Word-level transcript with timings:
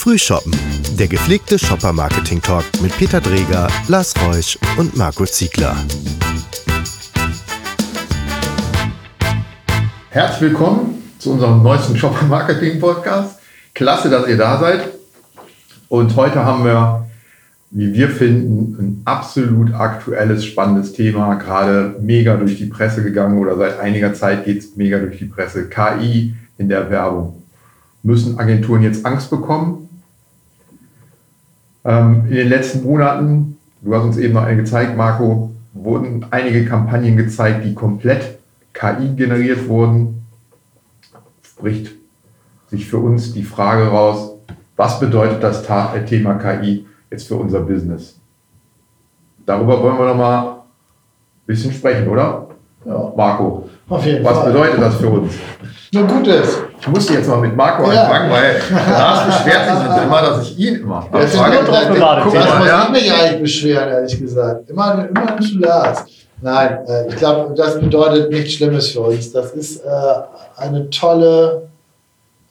Frühshoppen, 0.00 0.54
der 0.98 1.08
gepflegte 1.08 1.58
Shopper-Marketing-Talk 1.58 2.64
mit 2.80 2.96
Peter 2.96 3.20
Dreger, 3.20 3.68
Lars 3.86 4.14
Reusch 4.24 4.58
und 4.78 4.96
Marco 4.96 5.26
Ziegler. 5.26 5.76
Herzlich 10.08 10.40
willkommen 10.40 11.02
zu 11.18 11.32
unserem 11.32 11.62
neuesten 11.62 11.98
Shopper-Marketing-Podcast. 11.98 13.40
Klasse, 13.74 14.08
dass 14.08 14.26
ihr 14.26 14.38
da 14.38 14.58
seid. 14.58 14.88
Und 15.90 16.16
heute 16.16 16.46
haben 16.46 16.64
wir, 16.64 17.06
wie 17.70 17.92
wir 17.92 18.08
finden, 18.08 18.76
ein 18.78 19.02
absolut 19.04 19.74
aktuelles, 19.74 20.46
spannendes 20.46 20.94
Thema, 20.94 21.34
gerade 21.34 21.96
mega 22.00 22.36
durch 22.36 22.56
die 22.56 22.64
Presse 22.64 23.02
gegangen 23.02 23.36
oder 23.36 23.54
seit 23.58 23.78
einiger 23.78 24.14
Zeit 24.14 24.46
geht 24.46 24.60
es 24.60 24.76
mega 24.76 24.98
durch 24.98 25.18
die 25.18 25.26
Presse. 25.26 25.68
KI 25.68 26.34
in 26.56 26.70
der 26.70 26.90
Werbung 26.90 27.42
müssen 28.02 28.38
Agenturen 28.38 28.82
jetzt 28.82 29.04
Angst 29.04 29.28
bekommen. 29.28 29.88
Ähm, 31.84 32.24
in 32.28 32.34
den 32.34 32.48
letzten 32.48 32.82
Monaten, 32.84 33.58
du 33.80 33.94
hast 33.94 34.04
uns 34.04 34.16
eben 34.18 34.34
noch 34.34 34.42
eine 34.42 34.56
gezeigt, 34.56 34.96
Marco, 34.96 35.50
wurden 35.72 36.26
einige 36.30 36.64
Kampagnen 36.64 37.16
gezeigt, 37.16 37.64
die 37.64 37.74
komplett 37.74 38.38
KI 38.72 39.14
generiert 39.16 39.68
wurden. 39.68 40.26
Spricht 41.42 41.92
sich 42.68 42.86
für 42.86 42.98
uns 42.98 43.32
die 43.32 43.42
Frage 43.42 43.88
raus, 43.88 44.34
was 44.76 45.00
bedeutet 45.00 45.42
das 45.42 45.68
äh, 45.68 46.04
Thema 46.04 46.34
KI 46.34 46.86
jetzt 47.10 47.28
für 47.28 47.36
unser 47.36 47.60
Business? 47.60 48.18
Darüber 49.44 49.82
wollen 49.82 49.98
wir 49.98 50.06
noch 50.06 50.16
mal 50.16 50.48
ein 50.48 50.56
bisschen 51.46 51.72
sprechen, 51.72 52.08
oder? 52.08 52.48
Ja. 52.84 53.12
Marco, 53.16 53.68
was 53.88 54.04
Fall. 54.04 54.52
bedeutet 54.52 54.80
das 54.80 54.96
für 54.96 55.10
uns? 55.10 55.34
Nur 55.92 56.06
Gutes. 56.06 56.62
Ich 56.80 56.88
musste 56.88 57.12
jetzt 57.12 57.28
mal 57.28 57.38
mit 57.38 57.54
Marco 57.54 57.90
ja. 57.92 58.04
anfangen, 58.04 58.30
weil 58.30 58.62
Lars 58.90 59.26
beschwert 59.26 59.78
sich 59.78 60.02
immer, 60.02 60.22
dass 60.22 60.42
ich 60.42 60.58
ihn 60.58 60.76
immer 60.76 61.06
ja, 61.12 61.26
frage. 61.26 61.58
Guck 61.58 61.98
mal, 61.98 62.16
das 62.16 62.58
muss 62.58 62.66
ja? 62.66 62.84
ich 62.84 62.90
mich 62.90 63.12
eigentlich 63.12 63.42
beschweren, 63.42 63.88
ehrlich 63.90 64.18
gesagt. 64.18 64.70
Immer, 64.70 65.08
immer 65.08 65.40
zu 65.40 65.58
Lars. 65.58 66.04
Nein, 66.40 66.78
äh, 66.86 67.08
ich 67.08 67.16
glaube, 67.16 67.54
das 67.54 67.78
bedeutet 67.78 68.30
nichts 68.30 68.52
Schlimmes 68.54 68.88
für 68.88 69.00
uns. 69.00 69.30
Das 69.30 69.52
ist 69.52 69.84
äh, 69.84 69.88
eine 70.56 70.88
tolle, 70.88 71.68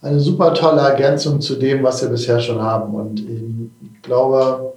eine 0.01 0.19
super 0.19 0.53
tolle 0.53 0.81
Ergänzung 0.81 1.41
zu 1.41 1.55
dem, 1.55 1.83
was 1.83 2.01
wir 2.03 2.09
bisher 2.09 2.39
schon 2.39 2.61
haben. 2.61 2.93
Und 2.93 3.19
ich 3.19 4.01
glaube, 4.03 4.73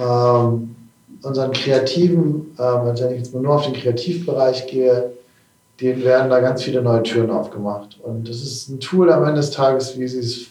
ähm, 0.00 0.76
unseren 1.22 1.50
Kreativen, 1.50 2.54
ähm, 2.58 2.80
also 2.86 3.04
wenn 3.04 3.12
ich 3.12 3.18
jetzt 3.18 3.34
nur 3.34 3.52
auf 3.52 3.64
den 3.64 3.74
Kreativbereich 3.74 4.68
gehe, 4.68 5.10
denen 5.80 6.04
werden 6.04 6.30
da 6.30 6.40
ganz 6.40 6.62
viele 6.62 6.82
neue 6.82 7.02
Türen 7.02 7.30
aufgemacht. 7.30 7.98
Und 8.02 8.28
das 8.28 8.36
ist 8.36 8.68
ein 8.68 8.80
Tool 8.80 9.12
am 9.12 9.22
Ende 9.22 9.36
des 9.36 9.50
Tages, 9.50 9.98
wie 9.98 10.04
es, 10.04 10.46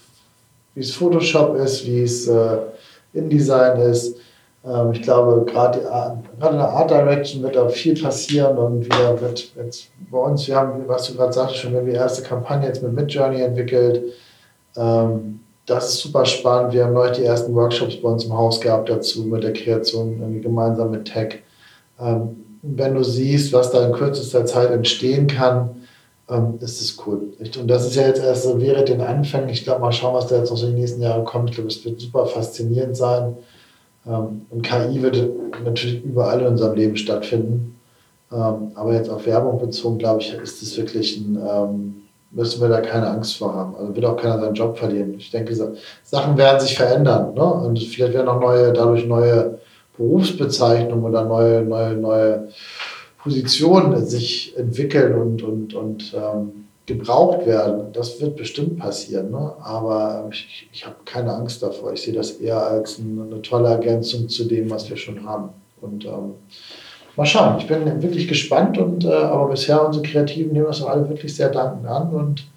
wie 0.74 0.80
es 0.80 0.92
Photoshop 0.94 1.56
ist, 1.58 1.86
wie 1.86 2.04
es 2.04 2.28
äh, 2.28 2.58
InDesign 3.14 3.80
ist. 3.82 4.18
Ähm, 4.66 4.92
ich 4.94 5.02
glaube, 5.02 5.46
gerade 5.46 5.80
in 5.80 6.40
der 6.40 6.70
Art 6.70 6.92
Direction 6.92 7.44
wird 7.44 7.56
da 7.56 7.68
viel 7.68 8.02
passieren 8.02 8.58
und 8.58 8.86
wir 8.86 9.22
wird 9.22 9.52
jetzt 9.56 9.90
bei 10.10 10.18
uns, 10.18 10.48
wir 10.48 10.56
haben, 10.56 10.88
was 10.88 11.08
du 11.08 11.16
gerade 11.16 11.34
sagst, 11.34 11.58
schon 11.58 11.86
die 11.86 11.92
erste 11.92 12.22
Kampagne 12.22 12.68
jetzt 12.68 12.82
mit 12.84 12.94
Midjourney 12.94 13.42
entwickelt. 13.42 14.04
Ähm, 14.76 15.42
das 15.66 15.90
ist 15.90 16.00
super 16.00 16.26
spannend. 16.26 16.74
Wir 16.74 16.86
haben 16.86 16.94
neulich 16.94 17.18
die 17.18 17.26
ersten 17.26 17.54
Workshops 17.54 18.02
bei 18.02 18.08
uns 18.08 18.24
im 18.24 18.38
Haus 18.38 18.62
gehabt 18.62 18.90
dazu 18.90 19.24
mit 19.24 19.44
der 19.44 19.52
Kreation 19.52 20.18
irgendwie 20.22 20.40
gemeinsam 20.40 20.92
mit 20.92 21.06
Tech. 21.06 21.40
Ähm, 22.00 22.44
wenn 22.62 22.96
du 22.96 23.04
siehst, 23.04 23.54
was 23.54 23.72
da 23.72 23.86
in 23.86 23.94
kürzester 23.94 24.46
Zeit 24.46 24.72
entstehen 24.72 25.28
kann, 25.28 25.70
ähm, 26.30 26.56
ist 26.60 26.82
es 26.82 26.98
cool. 27.06 27.34
Und 27.60 27.68
das 27.68 27.86
ist 27.88 27.96
ja 27.96 28.08
jetzt 28.08 28.22
erst 28.22 28.44
so, 28.44 28.60
wäre 28.60 28.84
den 28.84 29.02
Anfängen. 29.02 29.50
Ich 29.50 29.64
glaube, 29.64 29.82
mal 29.82 29.92
schauen, 29.92 30.14
was 30.14 30.28
da 30.28 30.38
jetzt 30.38 30.50
noch 30.50 30.58
so 30.58 30.66
in 30.66 30.74
den 30.74 30.82
nächsten 30.82 31.02
Jahren 31.02 31.26
kommt. 31.26 31.50
Ich 31.50 31.56
glaube, 31.56 31.70
es 31.70 31.84
wird 31.86 32.00
super 32.00 32.26
faszinierend 32.26 32.98
sein. 32.98 33.38
Ähm, 34.06 34.46
und 34.50 34.62
KI 34.62 35.02
wird 35.02 35.30
natürlich 35.64 36.04
überall 36.04 36.42
in 36.42 36.48
unserem 36.48 36.76
Leben 36.76 36.98
stattfinden. 36.98 37.74
Aber 38.30 38.94
jetzt 38.94 39.10
auf 39.10 39.26
Werbung 39.26 39.58
bezogen, 39.58 40.00
glaube 40.00 40.20
ich, 40.20 40.34
ist 40.34 40.62
es 40.62 40.76
wirklich 40.76 41.16
ein, 41.16 42.04
müssen 42.32 42.62
wir 42.62 42.68
da 42.68 42.82
keine 42.82 43.08
Angst 43.08 43.38
vor 43.38 43.54
haben. 43.54 43.74
Also 43.78 43.96
wird 43.96 44.06
auch 44.06 44.18
keiner 44.18 44.42
seinen 44.42 44.54
Job 44.54 44.78
verlieren. 44.78 45.16
Ich 45.18 45.32
denke, 45.32 45.56
Sachen 46.04 46.38
werden 46.38 46.60
sich 46.60 46.76
verändern. 46.76 47.34
Ne? 47.34 47.44
Und 47.44 47.80
vielleicht 47.80 48.14
werden 48.14 48.28
auch 48.28 48.42
neue, 48.42 48.74
dadurch 48.74 49.06
neue 49.06 49.60
Berufsbezeichnungen 49.98 51.06
oder 51.06 51.26
neue, 51.26 51.64
neue, 51.64 51.96
neue 51.96 52.48
Positionen 53.22 54.06
sich 54.06 54.56
entwickeln 54.58 55.16
und, 55.16 55.44
und, 55.44 55.74
und 55.74 56.14
ähm, 56.16 56.68
gebraucht 56.86 57.46
werden. 57.46 57.92
Das 57.94 58.22
wird 58.22 58.38
bestimmt 58.38 58.80
passieren. 58.80 59.32
Ne? 59.32 59.54
Aber 59.62 60.30
ich, 60.32 60.70
ich 60.72 60.86
habe 60.86 60.96
keine 61.04 61.34
Angst 61.34 61.62
davor. 61.62 61.94
Ich 61.94 62.04
sehe 62.04 62.14
das 62.14 62.32
eher 62.32 62.62
als 62.62 63.00
eine, 63.00 63.24
eine, 63.24 63.42
tolle 63.42 63.70
Ergänzung 63.70 64.30
zu 64.30 64.46
dem, 64.46 64.70
was 64.70 64.90
wir 64.90 64.98
schon 64.98 65.28
haben. 65.28 65.50
Und 65.82 66.06
ähm, 66.06 66.36
mal 67.16 67.26
schauen. 67.26 67.58
Ich 67.58 67.68
bin 67.68 68.02
wirklich 68.02 68.28
gespannt. 68.28 68.78
Und, 68.78 69.04
äh, 69.04 69.10
aber 69.10 69.50
bisher 69.50 69.86
unsere 69.86 70.06
Kreativen 70.06 70.54
nehmen 70.54 70.68
das 70.68 70.82
alle 70.82 71.10
wirklich 71.10 71.36
sehr 71.36 71.50
dankend 71.50 71.88
an. 71.88 72.10
Und 72.12 72.48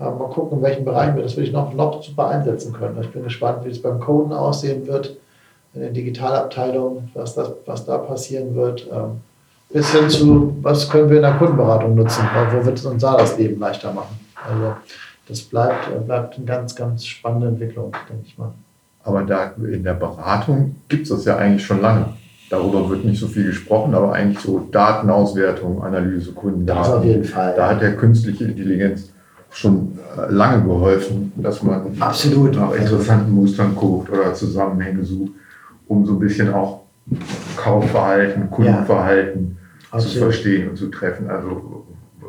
äh, 0.00 0.04
mal 0.04 0.30
gucken, 0.30 0.58
in 0.58 0.64
welchen 0.64 0.84
Bereichen 0.84 1.16
wir 1.16 1.22
das 1.22 1.36
wirklich 1.36 1.52
noch, 1.52 1.72
noch 1.74 2.02
super 2.02 2.28
einsetzen 2.28 2.72
können. 2.72 2.98
Ich 3.00 3.10
bin 3.10 3.22
gespannt, 3.22 3.64
wie 3.64 3.70
es 3.70 3.80
beim 3.80 4.00
Coden 4.00 4.32
aussehen 4.32 4.86
wird 4.86 5.16
in 5.74 5.80
der 5.80 5.90
Digitalabteilung, 5.90 7.10
was, 7.14 7.34
das, 7.34 7.52
was 7.66 7.84
da 7.84 7.98
passieren 7.98 8.54
wird. 8.54 8.86
Ähm, 8.92 9.20
bis 9.70 9.92
hin 9.92 10.08
zu, 10.08 10.56
was 10.62 10.88
können 10.88 11.10
wir 11.10 11.16
in 11.16 11.22
der 11.22 11.34
Kundenberatung 11.34 11.94
nutzen, 11.94 12.24
wo 12.52 12.64
wird 12.64 12.78
es 12.78 12.86
uns 12.86 13.02
da 13.02 13.16
das 13.16 13.36
Leben 13.36 13.60
leichter 13.60 13.92
machen. 13.92 14.18
Also 14.34 14.74
das 15.28 15.42
bleibt, 15.42 15.88
äh, 15.88 16.00
bleibt 16.00 16.36
eine 16.36 16.46
ganz, 16.46 16.74
ganz 16.74 17.04
spannende 17.04 17.48
Entwicklung, 17.48 17.92
denke 18.08 18.24
ich 18.26 18.38
mal. 18.38 18.52
Aber 19.04 19.22
da 19.22 19.52
in 19.58 19.84
der 19.84 19.94
Beratung 19.94 20.76
gibt 20.88 21.04
es 21.04 21.10
das 21.10 21.24
ja 21.24 21.36
eigentlich 21.36 21.64
schon 21.64 21.82
lange. 21.82 22.06
Darüber 22.50 22.88
wird 22.88 23.04
nicht 23.04 23.20
so 23.20 23.26
viel 23.26 23.44
gesprochen, 23.44 23.94
aber 23.94 24.12
eigentlich 24.14 24.42
so 24.42 24.66
Datenauswertung, 24.70 25.82
Analyse, 25.82 26.32
Kundendaten. 26.32 26.82
Das 26.82 26.92
auf 26.92 27.04
jeden 27.04 27.24
Fall. 27.24 27.54
Da 27.54 27.68
hat 27.68 27.82
der 27.82 27.94
künstliche 27.94 28.44
Intelligenz 28.44 29.12
schon 29.50 29.98
äh, 30.16 30.32
lange 30.32 30.62
geholfen, 30.64 31.32
dass 31.36 31.62
man 31.62 31.94
Absolut. 32.00 32.54
nach 32.54 32.72
interessanten 32.72 33.32
Mustern 33.32 33.74
guckt 33.76 34.10
oder 34.10 34.32
Zusammenhänge 34.32 35.04
sucht 35.04 35.32
um 35.88 36.06
so 36.06 36.12
ein 36.12 36.18
bisschen 36.18 36.52
auch 36.52 36.82
Kaufverhalten, 37.56 38.50
Kundenverhalten 38.50 39.56
ja, 39.92 39.98
zu 39.98 40.08
verstehen 40.18 40.70
und 40.70 40.76
zu 40.76 40.88
treffen. 40.88 41.28
Also 41.28 41.86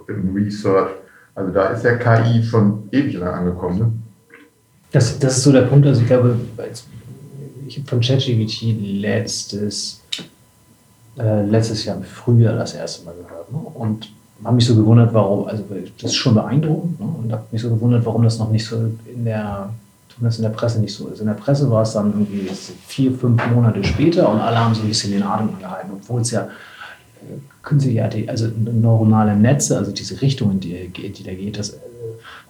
im 0.08 0.34
Research. 0.34 0.92
Also 1.36 1.52
da 1.52 1.68
ist 1.68 1.84
der 1.84 1.98
KI 2.00 2.44
schon 2.44 2.90
ewig 2.92 3.14
lang 3.14 3.34
angekommen. 3.34 3.80
Ne? 3.80 3.92
Das, 4.92 5.20
das 5.20 5.38
ist 5.38 5.44
so 5.44 5.52
der 5.52 5.62
Punkt. 5.64 5.86
Also 5.86 6.02
ich 6.02 6.08
glaube, 6.08 6.36
ich 7.68 7.78
habe 7.78 7.88
von 7.88 8.02
ChatGPT 8.02 8.76
letztes, 9.02 10.02
äh, 11.18 11.44
letztes 11.46 11.86
Jahr 11.86 11.98
im 11.98 12.04
Frühjahr 12.04 12.56
das 12.56 12.74
erste 12.74 13.06
Mal 13.06 13.14
gehört. 13.14 13.52
Ne? 13.52 13.60
Und 13.60 14.10
habe 14.44 14.56
mich 14.56 14.66
so 14.66 14.76
gewundert, 14.76 15.14
warum, 15.14 15.48
also 15.48 15.64
das 16.02 16.12
ist 16.12 16.16
schon 16.16 16.34
beeindruckend. 16.34 17.00
Ne? 17.00 17.06
Und 17.06 17.32
habe 17.32 17.46
mich 17.52 17.62
so 17.62 17.70
gewundert, 17.70 18.06
warum 18.06 18.24
das 18.24 18.40
noch 18.40 18.50
nicht 18.52 18.66
so 18.66 18.78
in 19.06 19.26
der 19.26 19.70
und 20.20 20.26
das 20.26 20.38
in 20.38 20.44
der 20.44 20.50
Presse 20.50 20.80
nicht 20.80 20.94
so 20.94 21.08
ist. 21.08 21.20
In 21.22 21.28
der 21.28 21.34
Presse 21.34 21.70
war 21.72 21.84
es 21.84 21.94
dann 21.94 22.08
irgendwie 22.08 22.50
vier, 22.88 23.12
fünf 23.12 23.42
Monate 23.52 23.84
später 23.84 24.30
und 24.30 24.40
alle 24.40 24.58
haben 24.58 24.76
so 24.76 24.82
ein 24.82 24.88
bisschen 24.88 25.12
den 25.12 25.24
Atem 25.24 25.50
angehalten, 25.50 25.92
obwohl 25.94 26.22
es 26.22 26.32
ja 26.32 26.42
äh, 26.42 27.38
künstliche, 27.64 28.10
also 28.28 28.48
neuronale 28.58 29.36
Netze, 29.36 29.78
also 29.78 29.92
diese 29.92 30.22
Richtung, 30.22 30.52
in 30.52 30.60
die, 30.60 30.90
die 30.90 31.24
da 31.24 31.34
geht, 31.34 31.58
das 31.58 31.70
äh, 31.70 31.78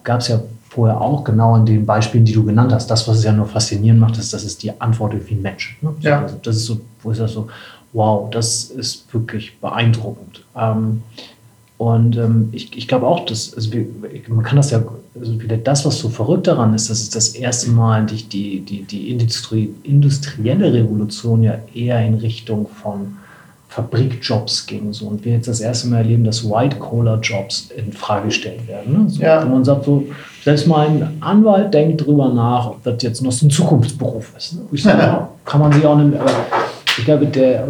gab 0.04 0.22
es 0.22 0.30
ja 0.30 0.40
vorher 0.70 1.02
auch 1.02 1.24
genau 1.24 1.56
in 1.56 1.66
den 1.66 1.86
Beispielen, 1.86 2.26
die 2.26 2.34
du 2.34 2.44
genannt 2.44 2.72
hast. 2.72 2.88
Das, 2.88 3.08
was 3.08 3.18
es 3.18 3.24
ja 3.24 3.32
nur 3.32 3.48
faszinierend 3.48 4.00
macht, 4.00 4.18
ist, 4.18 4.34
dass 4.34 4.44
es 4.44 4.58
die 4.58 4.80
antwortet 4.80 5.30
wie 5.30 5.34
ein 5.34 5.42
Mensch. 5.42 5.78
Ne? 5.82 5.94
Ja. 6.00 6.22
Also 6.22 6.38
das 6.42 6.58
ist 6.58 6.66
so, 6.66 6.80
wo 7.02 7.12
ist 7.12 7.20
das 7.20 7.34
so, 7.34 7.50
wow, 7.94 8.30
das 8.30 8.66
ist 8.66 9.12
wirklich 9.14 9.60
beeindruckend. 9.60 10.44
Ähm, 10.56 11.04
und 11.80 12.18
ähm, 12.18 12.50
ich, 12.52 12.78
ich 12.78 12.90
glaube 12.90 13.08
auch, 13.08 13.26
dass 13.26 13.54
also 13.54 13.72
man 14.28 14.44
kann 14.44 14.58
das 14.58 14.70
ja, 14.70 14.84
also 15.18 15.42
wieder 15.42 15.56
das, 15.56 15.86
was 15.86 15.98
so 15.98 16.10
verrückt 16.10 16.46
daran 16.46 16.74
ist, 16.74 16.90
dass 16.90 17.00
es 17.00 17.10
das 17.10 17.30
erste 17.30 17.72
Mal 17.72 18.06
die, 18.06 18.22
die, 18.24 18.60
die, 18.60 18.84
die 18.84 19.10
Industrie, 19.10 19.74
industrielle 19.84 20.74
Revolution 20.74 21.42
ja 21.42 21.58
eher 21.74 22.06
in 22.06 22.16
Richtung 22.16 22.68
von 22.68 23.16
Fabrikjobs 23.70 24.68
ging. 24.68 24.92
So. 24.92 25.06
Und 25.06 25.24
wir 25.24 25.32
jetzt 25.32 25.48
das 25.48 25.62
erste 25.62 25.88
Mal 25.88 26.00
erleben, 26.00 26.26
dass 26.26 26.44
White-Collar-Jobs 26.44 27.70
in 27.78 27.94
Frage 27.94 28.26
gestellt 28.26 28.68
werden. 28.68 29.04
Ne? 29.04 29.10
So, 29.10 29.22
ja. 29.22 29.42
Wo 29.46 29.54
man 29.54 29.64
sagt, 29.64 29.86
so, 29.86 30.04
selbst 30.44 30.68
mal 30.68 30.86
ein 30.86 31.18
Anwalt 31.22 31.74
denkt 31.74 32.06
drüber 32.06 32.28
nach, 32.28 32.72
ob 32.72 32.84
das 32.84 33.02
jetzt 33.04 33.22
noch 33.22 33.32
so 33.32 33.46
ein 33.46 33.52
Zukunftsberuf 33.52 34.34
ist. 34.38 34.56
Ne? 34.56 34.62
Ich 34.74 34.84
sage, 34.84 34.98
ja. 35.02 35.30
kann 35.46 35.62
man 35.62 35.72
sich 35.72 35.86
auch 35.86 35.98
nicht, 35.98 36.20
aber 36.20 36.32
ich 36.98 37.06
glaube, 37.06 37.26
der, 37.26 37.66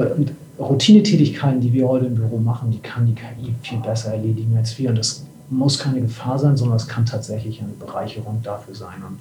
Routinetätigkeiten, 0.59 1.61
die 1.61 1.71
wir 1.73 1.87
heute 1.87 2.07
im 2.07 2.15
Büro 2.15 2.37
machen, 2.37 2.71
die 2.71 2.79
kann 2.79 3.05
die 3.05 3.15
KI 3.15 3.53
viel 3.61 3.79
besser 3.79 4.13
erledigen 4.13 4.55
als 4.57 4.77
wir. 4.77 4.89
Und 4.89 4.97
das 4.97 5.25
muss 5.49 5.79
keine 5.79 6.01
Gefahr 6.01 6.37
sein, 6.37 6.57
sondern 6.57 6.77
es 6.77 6.87
kann 6.87 7.05
tatsächlich 7.05 7.61
eine 7.61 7.71
Bereicherung 7.71 8.41
dafür 8.43 8.75
sein. 8.75 9.03
Und 9.07 9.19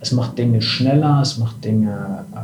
es 0.00 0.12
macht 0.12 0.38
Dinge 0.38 0.62
schneller, 0.62 1.20
es 1.20 1.38
macht 1.38 1.64
Dinge 1.64 2.24
äh, 2.32 2.38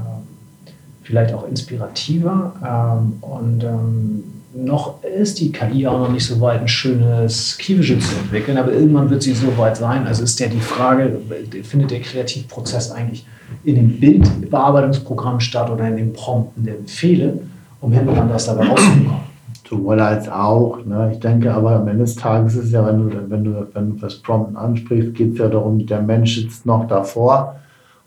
vielleicht 1.03 1.33
auch 1.33 1.49
inspirativer. 1.49 2.53
Ähm, 2.63 3.15
und 3.23 3.65
ähm, 3.65 4.25
noch 4.55 5.03
ist 5.03 5.41
die 5.41 5.53
KI 5.53 5.87
auch 5.87 5.99
noch 5.99 6.11
nicht 6.11 6.27
so 6.27 6.41
weit, 6.41 6.61
ein 6.61 6.69
schönes 6.69 7.59
Keyvisual 7.59 8.01
zu 8.01 8.17
entwickeln, 8.17 8.57
aber 8.57 8.73
irgendwann 8.73 9.11
wird 9.11 9.23
sie 9.23 9.35
so 9.35 9.57
weit 9.59 9.77
sein. 9.77 10.07
Also 10.07 10.23
ist 10.23 10.39
ja 10.41 10.49
die 10.49 10.61
Frage, 10.61 11.21
findet 11.63 11.91
der 11.91 12.01
Kreativprozess 12.01 12.91
eigentlich 12.91 13.27
in 13.65 13.75
dem 13.77 14.01
Bildbearbeitungsprogramm 14.01 15.41
statt 15.41 15.71
oder 15.71 15.87
in 15.89 15.97
den 15.97 16.13
Prompten 16.13 16.65
der 16.65 16.75
Befehle, 16.75 17.41
um 17.81 17.93
hinten 17.93 18.11
anders 18.11 18.47
dabei 18.47 18.67
rauszukommen? 18.67 19.27
Sowohl 19.69 20.01
als 20.01 20.29
auch. 20.29 20.85
Ne? 20.85 21.11
Ich 21.13 21.21
denke 21.21 21.53
aber 21.53 21.77
am 21.77 21.89
Ende 21.89 22.05
des 22.05 22.15
Tages 22.15 22.55
ist 22.55 22.73
ja, 22.73 22.87
wenn 22.87 23.11
du, 23.11 23.31
wenn 23.31 23.45
du, 23.45 23.67
wenn 23.73 23.91
du 23.91 23.97
das 23.97 24.17
Prompten 24.17 24.57
ansprichst, 24.57 25.15
geht 25.15 25.33
es 25.33 25.39
ja 25.39 25.49
darum, 25.49 25.85
der 25.85 26.03
Mensch 26.03 26.37
sitzt 26.37 26.67
noch 26.67 26.87
davor 26.87 27.57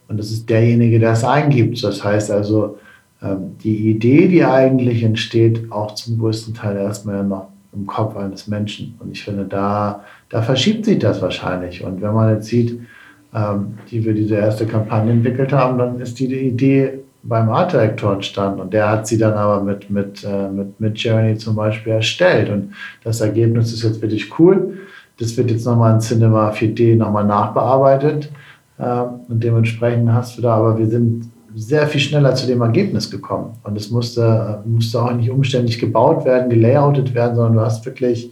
und 0.07 0.17
das 0.17 0.31
ist 0.31 0.49
derjenige, 0.49 0.99
der 0.99 1.11
es 1.11 1.23
eingibt. 1.23 1.83
Das 1.83 2.03
heißt 2.03 2.31
also, 2.31 2.77
ähm, 3.21 3.57
die 3.63 3.89
Idee, 3.89 4.27
die 4.27 4.43
eigentlich 4.43 5.03
entsteht, 5.03 5.71
auch 5.71 5.95
zum 5.95 6.19
größten 6.19 6.53
Teil 6.53 6.77
erstmal 6.77 7.23
noch 7.23 7.49
im 7.73 7.85
Kopf 7.85 8.15
eines 8.15 8.47
Menschen. 8.47 8.95
Und 8.99 9.11
ich 9.11 9.23
finde, 9.23 9.45
da, 9.45 10.03
da 10.29 10.41
verschiebt 10.41 10.85
sich 10.85 10.99
das 10.99 11.21
wahrscheinlich. 11.21 11.83
Und 11.83 12.01
wenn 12.01 12.13
man 12.13 12.33
jetzt 12.33 12.47
sieht, 12.47 12.79
ähm, 13.33 13.77
wie 13.89 14.03
wir 14.03 14.13
diese 14.13 14.35
erste 14.35 14.65
Kampagne 14.65 15.11
entwickelt 15.11 15.53
haben, 15.53 15.77
dann 15.77 15.99
ist 15.99 16.19
die 16.19 16.33
Idee 16.33 16.99
beim 17.23 17.49
Art 17.49 17.73
Director 17.73 18.13
entstanden. 18.13 18.61
Und 18.61 18.73
der 18.73 18.89
hat 18.89 19.07
sie 19.07 19.17
dann 19.17 19.33
aber 19.33 19.63
mit, 19.63 19.89
mit, 19.89 20.23
äh, 20.23 20.49
mit, 20.49 20.79
mit 20.79 20.97
Journey 20.97 21.37
zum 21.37 21.55
Beispiel 21.55 21.93
erstellt. 21.93 22.49
Und 22.49 22.73
das 23.03 23.21
Ergebnis 23.21 23.73
ist 23.73 23.83
jetzt 23.83 24.01
wirklich 24.01 24.39
cool. 24.39 24.79
Das 25.19 25.35
wird 25.35 25.51
jetzt 25.51 25.65
nochmal 25.65 25.95
in 25.95 25.99
Cinema 25.99 26.51
4D 26.51 26.95
nochmal 26.95 27.25
nachbearbeitet. 27.25 28.31
Ähm, 28.79 29.05
und 29.27 29.43
dementsprechend 29.43 30.11
hast 30.13 30.37
du 30.37 30.41
da, 30.41 30.55
aber 30.55 30.77
wir 30.77 30.87
sind 30.87 31.29
sehr 31.55 31.87
viel 31.87 31.99
schneller 31.99 32.35
zu 32.35 32.47
dem 32.47 32.61
Ergebnis 32.61 33.09
gekommen. 33.09 33.57
Und 33.63 33.75
es 33.75 33.89
musste, 33.89 34.61
musste 34.65 35.01
auch 35.01 35.11
nicht 35.11 35.29
umständlich 35.29 35.79
gebaut 35.79 36.23
werden, 36.23 36.49
gelayoutet 36.49 37.13
werden, 37.13 37.35
sondern 37.35 37.53
du 37.53 37.61
hast 37.61 37.85
wirklich 37.85 38.31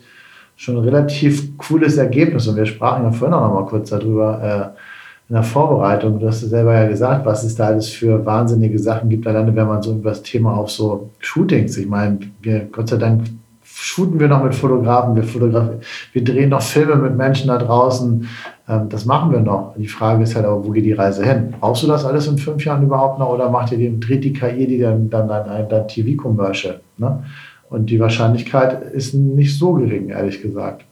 schon 0.56 0.78
ein 0.78 0.84
relativ 0.84 1.58
cooles 1.58 1.98
Ergebnis. 1.98 2.48
Und 2.48 2.56
wir 2.56 2.66
sprachen 2.66 3.04
ja 3.04 3.12
vorhin 3.12 3.34
auch 3.34 3.48
noch 3.48 3.54
mal 3.54 3.66
kurz 3.66 3.90
darüber 3.90 4.74
äh, 4.76 4.80
in 5.30 5.36
der 5.36 5.44
Vorbereitung. 5.44 6.20
Du 6.20 6.28
hast 6.28 6.42
selber 6.42 6.74
ja 6.74 6.88
gesagt, 6.88 7.26
was 7.26 7.44
es 7.44 7.56
da 7.56 7.68
alles 7.68 7.90
für 7.90 8.26
wahnsinnige 8.26 8.80
Sachen 8.80 9.10
gibt, 9.10 9.28
alleine 9.28 9.56
wenn 9.56 9.68
man 9.68 9.82
so 9.82 9.94
über 9.94 10.12
das 10.12 10.24
Thema 10.24 10.56
auf 10.56 10.72
so 10.72 11.10
Shootings, 11.20 11.78
ich 11.78 11.88
meine, 11.88 12.20
wir, 12.42 12.68
Gott 12.72 12.90
sei 12.90 12.98
Dank 12.98 13.24
shooten 13.64 14.20
wir 14.20 14.28
noch 14.28 14.44
mit 14.44 14.56
Fotografen, 14.56 15.16
wir, 15.16 15.24
fotografieren, 15.24 15.82
wir 16.14 16.24
drehen 16.24 16.50
noch 16.50 16.62
Filme 16.62 16.96
mit 16.96 17.16
Menschen 17.16 17.50
da 17.50 17.58
draußen. 17.58 18.28
Ähm, 18.68 18.90
das 18.90 19.06
machen 19.06 19.32
wir 19.32 19.40
noch. 19.40 19.76
Die 19.78 19.88
Frage 19.88 20.24
ist 20.24 20.36
halt 20.36 20.46
aber, 20.46 20.66
wo 20.66 20.72
geht 20.72 20.86
die 20.86 20.94
Reise 20.94 21.24
hin? 21.24 21.54
Brauchst 21.60 21.84
du 21.84 21.88
das 21.88 22.04
alles 22.04 22.28
in 22.28 22.38
fünf 22.38 22.64
Jahren 22.66 22.84
überhaupt 22.84 23.20
noch 23.20 23.30
oder 23.30 23.50
macht 23.50 23.72
ihr 23.72 23.78
die, 23.78 24.00
dreht 24.00 24.24
die 24.24 24.34
KI 24.34 24.66
die 24.66 24.80
dann, 24.80 25.10
dann 25.10 25.30
ein, 25.30 25.72
ein 25.72 25.88
TV-Commercial? 25.88 26.80
Ne? 26.98 27.24
Und 27.70 27.90
die 27.90 28.00
Wahrscheinlichkeit 28.00 28.82
ist 28.94 29.14
nicht 29.14 29.58
so 29.58 29.74
gering, 29.74 30.10
ehrlich 30.10 30.42
gesagt. 30.42 30.86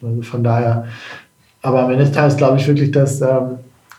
Also 0.00 0.22
von 0.22 0.42
daher, 0.42 0.86
aber 1.62 1.84
am 1.84 1.90
Ende 1.90 2.04
des 2.04 2.12
Tages 2.12 2.36
glaube 2.36 2.58
ich 2.58 2.66
wirklich, 2.66 2.90
dass, 2.90 3.20
ähm, 3.20 3.58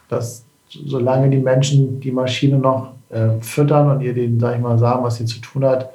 dass 0.09 0.45
solange 0.67 1.29
die 1.29 1.37
Menschen 1.37 1.99
die 1.99 2.11
Maschine 2.11 2.57
noch 2.57 2.91
äh, 3.09 3.39
füttern 3.41 3.89
und 3.89 4.01
ihr 4.01 4.13
denen, 4.13 4.39
sag 4.39 4.55
ich 4.55 4.61
mal, 4.61 4.77
sagen, 4.77 5.03
was 5.03 5.15
sie 5.15 5.25
zu 5.25 5.39
tun 5.39 5.65
hat, 5.65 5.91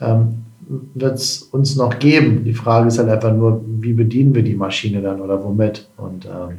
ähm, 0.00 0.44
wird 0.94 1.14
es 1.14 1.42
uns 1.42 1.76
noch 1.76 1.98
geben. 1.98 2.44
Die 2.44 2.52
Frage 2.52 2.88
ist 2.88 2.98
halt 2.98 3.08
einfach 3.08 3.32
nur, 3.32 3.62
wie 3.80 3.92
bedienen 3.92 4.34
wir 4.34 4.42
die 4.42 4.54
Maschine 4.54 5.00
dann 5.00 5.20
oder 5.20 5.42
womit? 5.42 5.88
Und 5.96 6.26
ähm, 6.26 6.58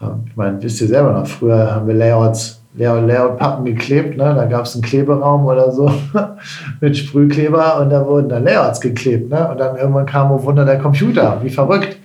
ähm 0.00 0.24
ich 0.26 0.36
meine, 0.36 0.62
wisst 0.62 0.80
ihr 0.80 0.88
selber 0.88 1.12
noch, 1.12 1.26
früher 1.26 1.74
haben 1.74 1.86
wir 1.86 1.94
Layouts, 1.94 2.62
Layout-Pappen 2.74 3.66
geklebt, 3.66 4.16
ne? 4.16 4.34
da 4.34 4.46
gab 4.46 4.64
es 4.64 4.74
einen 4.74 4.82
Kleberaum 4.82 5.44
oder 5.44 5.70
so 5.70 5.92
mit 6.80 6.96
Sprühkleber 6.96 7.80
und 7.80 7.90
da 7.90 8.06
wurden 8.06 8.30
dann 8.30 8.44
Layouts 8.44 8.80
geklebt. 8.80 9.30
Ne? 9.30 9.46
Und 9.50 9.60
dann 9.60 9.76
irgendwann 9.76 10.06
kam, 10.06 10.32
oh 10.32 10.42
Wunder, 10.42 10.64
der 10.64 10.78
Computer, 10.78 11.38
wie 11.42 11.50
verrückt. 11.50 11.98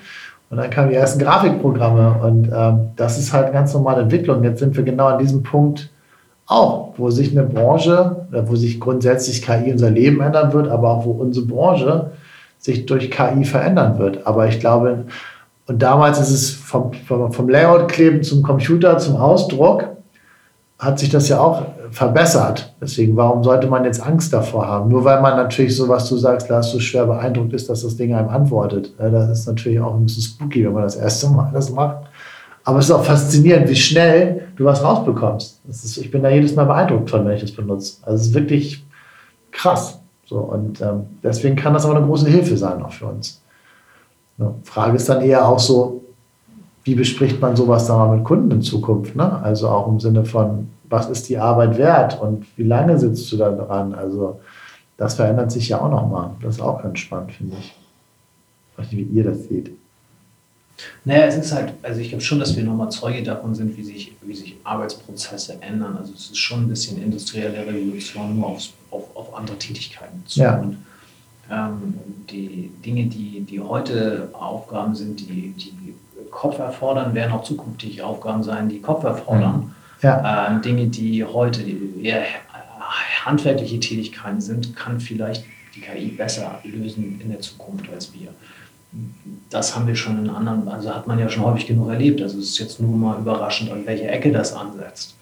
Und 0.50 0.58
dann 0.58 0.70
kamen 0.70 0.90
die 0.90 0.96
ersten 0.96 1.20
Grafikprogramme 1.20 2.16
und 2.24 2.50
ähm, 2.54 2.90
das 2.96 3.18
ist 3.20 3.34
halt 3.34 3.46
eine 3.46 3.54
ganz 3.54 3.74
normale 3.74 4.04
Entwicklung. 4.04 4.44
Jetzt 4.44 4.60
sind 4.60 4.76
wir 4.78 4.84
genau 4.84 5.08
an 5.08 5.20
diesem 5.20 5.44
Punkt, 5.44 5.90
auch, 6.46 6.94
wo 6.98 7.10
sich 7.10 7.32
eine 7.32 7.44
Branche, 7.44 8.28
wo 8.32 8.56
sich 8.56 8.80
grundsätzlich 8.80 9.42
KI 9.42 9.72
unser 9.72 9.90
Leben 9.90 10.22
ändern 10.22 10.54
wird, 10.54 10.70
aber 10.70 10.92
auch 10.92 11.06
wo 11.06 11.12
unsere 11.12 11.46
Branche 11.46 12.12
sich 12.58 12.86
durch 12.86 13.12
KI 13.12 13.44
verändern 13.44 14.00
wird. 14.00 14.26
Aber 14.26 14.48
ich 14.48 14.62
glaube, 14.62 15.06
und 15.68 15.82
damals 15.82 16.20
ist 16.20 16.32
es 16.32 16.52
vom, 16.52 16.94
vom, 16.94 17.34
vom 17.34 17.50
Layout-Kleben 17.50 18.24
zum 18.24 18.42
Computer, 18.42 18.98
zum 18.98 19.18
Ausdruck, 19.18 19.97
hat 20.80 21.00
sich 21.00 21.10
das 21.10 21.28
ja 21.28 21.40
auch 21.40 21.66
verbessert. 21.92 22.76
Deswegen, 22.80 23.16
warum 23.16 23.44
sollte 23.44 23.68
man 23.68 23.84
jetzt 23.86 24.06
Angst 24.06 24.32
davor 24.32 24.68
haben? 24.68 24.90
Nur 24.90 25.04
weil 25.04 25.22
man 25.22 25.36
natürlich 25.36 25.76
so, 25.76 25.88
was 25.90 26.08
du 26.08 26.18
sagst, 26.18 26.50
Lars, 26.50 26.72
so 26.72 26.80
schwer 26.80 27.06
beeindruckt 27.06 27.54
ist, 27.54 27.70
dass 27.70 27.82
das 27.82 27.98
Ding 27.98 28.14
einem 28.14 28.30
antwortet. 28.30 28.94
Das 28.98 29.40
ist 29.40 29.48
natürlich 29.48 29.80
auch 29.80 29.96
ein 29.96 30.04
bisschen 30.04 30.24
spooky, 30.24 30.66
wenn 30.66 30.74
man 30.74 30.84
das 30.84 30.96
erste 30.96 31.30
Mal 31.30 31.50
das 31.52 31.72
macht. 31.72 32.06
Aber 32.64 32.80
es 32.80 32.86
ist 32.86 32.92
auch 32.92 33.04
faszinierend, 33.04 33.70
wie 33.70 33.76
schnell 33.76 34.50
du 34.56 34.66
was 34.66 34.84
rausbekommst. 34.84 35.62
Ist, 35.68 35.98
ich 35.98 36.12
bin 36.12 36.22
da 36.22 36.30
jedes 36.30 36.54
Mal 36.56 36.66
beeindruckt 36.66 37.10
von, 37.10 37.26
wenn 37.26 37.34
ich 37.34 37.42
das 37.42 37.54
benutze. 37.54 37.98
Also 38.04 38.16
es 38.16 38.28
ist 38.28 38.34
wirklich 38.34 38.86
krass. 39.52 40.00
So, 40.26 40.40
und 40.40 40.82
ähm, 40.82 41.06
deswegen 41.24 41.56
kann 41.56 41.74
das 41.74 41.86
aber 41.86 41.96
eine 41.96 42.06
große 42.06 42.28
Hilfe 42.28 42.58
sein, 42.58 42.84
auch 42.84 42.92
für 42.92 43.06
uns. 43.06 43.42
Ja, 44.38 44.54
Frage 44.64 44.98
ist 44.98 45.08
dann 45.08 45.22
eher 45.22 45.48
auch 45.48 45.60
so, 45.60 46.04
wie 46.88 46.96
bespricht 46.96 47.42
man 47.42 47.54
sowas 47.58 47.86
dann 47.86 47.98
mal 47.98 48.16
mit 48.16 48.24
Kunden 48.24 48.50
in 48.50 48.62
Zukunft? 48.62 49.14
Ne? 49.14 49.42
Also 49.44 49.68
auch 49.68 49.90
im 49.90 50.00
Sinne 50.00 50.24
von, 50.24 50.70
was 50.86 51.10
ist 51.10 51.28
die 51.28 51.38
Arbeit 51.38 51.78
wert 51.78 52.20
und 52.22 52.46
wie 52.56 52.64
lange 52.64 52.98
sitzt 52.98 53.30
du 53.30 53.36
da 53.36 53.52
dran? 53.52 53.94
Also 53.94 54.40
das 54.96 55.16
verändert 55.16 55.52
sich 55.52 55.68
ja 55.68 55.82
auch 55.82 55.92
nochmal. 55.92 56.32
Das 56.42 56.56
ist 56.56 56.62
auch 56.62 56.82
ganz 56.82 57.00
spannend, 57.00 57.34
finde 57.34 57.58
ich. 57.60 57.76
Ich 58.72 58.78
weiß 58.78 58.92
nicht, 58.94 59.12
wie 59.12 59.18
ihr 59.18 59.26
das 59.26 59.44
seht. 59.50 59.72
Naja, 61.04 61.26
es 61.26 61.36
ist 61.36 61.52
halt, 61.54 61.74
also 61.84 62.00
ich 62.00 62.08
glaube 62.08 62.24
schon, 62.24 62.40
dass 62.40 62.56
wir 62.56 62.64
nochmal 62.64 62.90
Zeuge 62.90 63.22
davon 63.22 63.54
sind, 63.54 63.76
wie 63.76 63.84
sich, 63.84 64.16
wie 64.22 64.34
sich 64.34 64.56
Arbeitsprozesse 64.64 65.62
ändern. 65.62 65.98
Also 65.98 66.14
es 66.14 66.28
ist 66.28 66.38
schon 66.38 66.64
ein 66.64 66.70
bisschen 66.70 67.04
industrielle 67.04 67.68
Revolution, 67.68 68.40
nur 68.40 68.48
aufs, 68.48 68.72
auf, 68.92 69.14
auf 69.14 69.36
andere 69.36 69.58
Tätigkeiten 69.58 70.24
zu. 70.26 70.40
Ja. 70.40 70.58
Und, 70.58 70.78
ähm, 71.52 71.96
die 72.30 72.72
Dinge, 72.86 73.08
die, 73.08 73.42
die 73.42 73.60
heute 73.60 74.30
Aufgaben 74.34 74.96
sind, 74.96 75.20
die, 75.20 75.54
die 75.58 75.96
Kopf 76.30 76.60
erfordern, 76.60 77.14
werden 77.14 77.32
auch 77.32 77.44
zukünftig 77.44 78.02
Aufgaben 78.02 78.44
sein, 78.44 78.70
die 78.70 78.82
Kopf 78.82 79.04
erfordern. 79.04 79.76
Ja. 80.02 80.50
Ähm, 80.50 80.62
Dinge, 80.62 80.88
die 80.88 81.24
heute 81.24 81.64
eher 82.02 82.24
handwerkliche 83.26 83.80
Tätigkeiten 83.80 84.42
sind, 84.42 84.76
kann 84.76 85.00
vielleicht 85.00 85.44
die 85.76 85.82
KI 85.82 86.08
besser 86.10 86.60
lösen 86.64 87.20
in 87.22 87.30
der 87.30 87.42
Zukunft 87.42 87.92
als 87.92 88.14
wir 88.14 88.30
das 89.50 89.76
haben 89.76 89.88
wir 89.88 89.96
schon 89.96 90.26
in 90.26 90.30
anderen, 90.30 90.68
also 90.68 90.94
hat 90.94 91.08
man 91.08 91.20
ja 91.20 91.30
schon 91.30 91.44
häufig 91.44 91.68
genug 91.68 91.90
erlebt. 91.90 92.22
Also 92.22 92.40
es 92.40 92.50
ist 92.50 92.60
jetzt 92.60 92.80
nur 92.80 92.96
mal 92.96 93.20
überraschend, 93.20 93.72
an 93.72 93.86
welche 93.86 94.08
Ecke 94.08 94.32
das 94.32 94.54
ansetzt. 94.54 95.16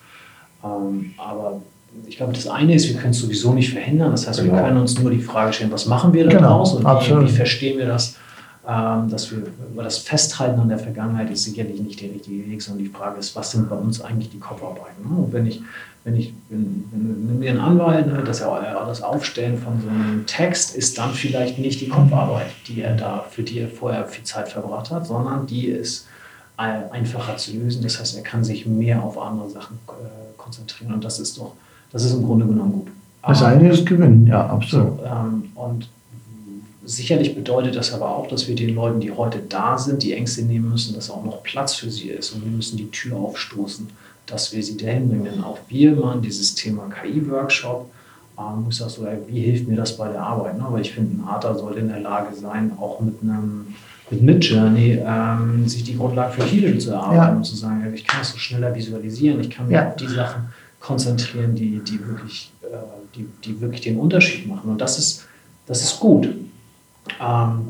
Ähm, 0.63 1.13
aber 1.17 1.61
ich 2.07 2.17
glaube, 2.17 2.33
das 2.33 2.47
eine 2.47 2.73
ist, 2.75 2.89
wir 2.89 2.95
können 2.95 3.11
es 3.11 3.19
sowieso 3.19 3.53
nicht 3.53 3.71
verhindern. 3.71 4.11
Das 4.11 4.27
heißt, 4.27 4.41
genau. 4.41 4.53
wir 4.53 4.63
können 4.63 4.77
uns 4.77 4.99
nur 4.99 5.11
die 5.11 5.21
Frage 5.21 5.53
stellen, 5.53 5.71
was 5.71 5.85
machen 5.85 6.13
wir 6.13 6.25
da 6.25 6.31
genau, 6.31 6.63
und 6.63 6.83
wie, 6.83 7.27
wie, 7.27 7.31
verstehen 7.31 7.77
wir 7.77 7.85
das? 7.85 8.15
Ähm, 8.67 9.09
dass 9.09 9.31
wir 9.31 9.43
über 9.71 9.83
das 9.83 9.99
Festhalten 9.99 10.59
an 10.59 10.69
der 10.69 10.79
Vergangenheit 10.79 11.29
ist 11.29 11.43
sicherlich 11.43 11.79
nicht 11.81 12.01
der 12.01 12.09
richtige 12.09 12.49
Weg, 12.49 12.61
sondern 12.61 12.83
die 12.83 12.89
Frage 12.89 13.19
ist, 13.19 13.35
was 13.35 13.51
sind 13.51 13.69
bei 13.69 13.75
uns 13.75 14.01
eigentlich 14.01 14.31
die 14.31 14.39
Kopfarbeiten? 14.39 15.05
Und 15.05 15.33
wenn 15.33 15.45
ich 15.45 15.61
wenn 16.05 16.15
ich, 16.15 16.33
wenn, 16.49 16.85
wenn 16.91 17.41
wir 17.41 17.49
einen 17.49 17.59
Anwalt, 17.59 18.05
ne, 18.05 18.23
dass 18.23 18.39
er 18.39 18.85
das 18.87 19.01
Aufstellen 19.01 19.57
von 19.57 19.81
so 19.81 19.89
einem 19.89 20.25
Text 20.27 20.75
ist 20.75 20.97
dann 20.99 21.11
vielleicht 21.11 21.57
nicht 21.57 21.81
die 21.81 21.89
Kopfarbeit, 21.89 22.45
die 22.67 22.81
er 22.81 22.95
da, 22.95 23.25
für 23.29 23.41
die 23.41 23.59
er 23.59 23.67
vorher 23.67 24.05
viel 24.05 24.23
Zeit 24.23 24.49
verbracht 24.49 24.91
hat, 24.91 25.07
sondern 25.07 25.47
die 25.47 25.65
ist 25.65 26.07
einfacher 26.57 27.37
zu 27.37 27.53
lösen. 27.53 27.81
Das 27.81 27.99
heißt, 27.99 28.15
er 28.15 28.23
kann 28.23 28.43
sich 28.43 28.67
mehr 28.67 29.03
auf 29.03 29.19
andere 29.19 29.49
Sachen 29.49 29.79
äh, 29.87 30.37
konzentrieren 30.37 30.93
und 30.93 31.03
das 31.03 31.19
ist 31.19 31.37
doch, 31.39 31.53
das 31.91 32.05
ist 32.05 32.13
im 32.13 32.23
Grunde 32.23 32.45
genommen 32.45 32.71
gut. 32.71 32.87
Das 33.27 33.41
eine 33.41 33.69
ist 33.71 33.85
Gewinn, 33.87 34.27
ja, 34.27 34.45
absolut. 34.45 34.99
So, 34.99 35.05
ähm, 35.05 35.49
und 35.55 35.89
sicherlich 36.85 37.35
bedeutet 37.35 37.75
das 37.75 37.93
aber 37.93 38.09
auch, 38.15 38.27
dass 38.27 38.47
wir 38.47 38.55
den 38.55 38.75
Leuten, 38.75 38.99
die 38.99 39.11
heute 39.11 39.39
da 39.39 39.77
sind, 39.77 40.03
die 40.03 40.13
Ängste 40.13 40.43
nehmen 40.43 40.69
müssen, 40.69 40.95
dass 40.95 41.09
auch 41.09 41.23
noch 41.23 41.43
Platz 41.43 41.75
für 41.75 41.89
sie 41.89 42.09
ist 42.09 42.31
und 42.31 42.43
wir 42.43 42.51
müssen 42.51 42.77
die 42.77 42.89
Tür 42.91 43.17
aufstoßen 43.17 43.87
dass 44.25 44.53
wir 44.53 44.63
sie 44.63 44.77
dahin 44.77 45.09
bringen. 45.09 45.43
Auch 45.43 45.59
wir 45.67 45.91
machen 45.91 46.21
dieses 46.21 46.55
Thema 46.55 46.89
KI-Workshop. 46.89 47.89
Ähm, 48.37 48.65
ich 48.69 48.75
sage 48.75 48.91
so, 48.91 49.07
wie 49.27 49.41
hilft 49.41 49.67
mir 49.67 49.75
das 49.75 49.97
bei 49.97 50.09
der 50.09 50.21
Arbeit? 50.21 50.57
Ne? 50.57 50.65
Weil 50.69 50.81
ich 50.81 50.93
finde, 50.93 51.21
ein 51.21 51.27
Arter 51.27 51.55
sollte 51.55 51.79
in 51.79 51.89
der 51.89 51.99
Lage 51.99 52.35
sein, 52.35 52.71
auch 52.79 52.99
mit 52.99 53.15
einem 53.21 53.67
mit 54.11 54.21
Midjourney 54.21 55.01
ähm, 55.03 55.67
sich 55.67 55.83
die 55.83 55.97
Grundlagen 55.97 56.31
für 56.33 56.47
Titel 56.47 56.77
zu 56.77 56.91
erarbeiten 56.91 57.31
ja. 57.31 57.37
und 57.37 57.43
zu 57.43 57.55
sagen, 57.55 57.91
ich 57.91 58.05
kann 58.05 58.21
es 58.21 58.33
so 58.33 58.37
schneller 58.37 58.75
visualisieren, 58.75 59.41
ich 59.41 59.49
kann 59.49 59.65
mich 59.65 59.73
ja. 59.73 59.87
auf 59.87 59.95
die 59.95 60.07
Sachen 60.07 60.53
konzentrieren, 60.79 61.55
die, 61.55 61.79
die, 61.79 61.99
wirklich, 62.07 62.51
äh, 62.61 62.75
die, 63.15 63.27
die 63.43 63.59
wirklich 63.59 63.81
den 63.81 63.97
Unterschied 63.97 64.47
machen. 64.47 64.69
Und 64.69 64.79
das 64.79 64.99
ist, 64.99 65.25
das 65.65 65.81
ist 65.81 65.99
gut. 65.99 66.29
Ähm, 67.21 67.69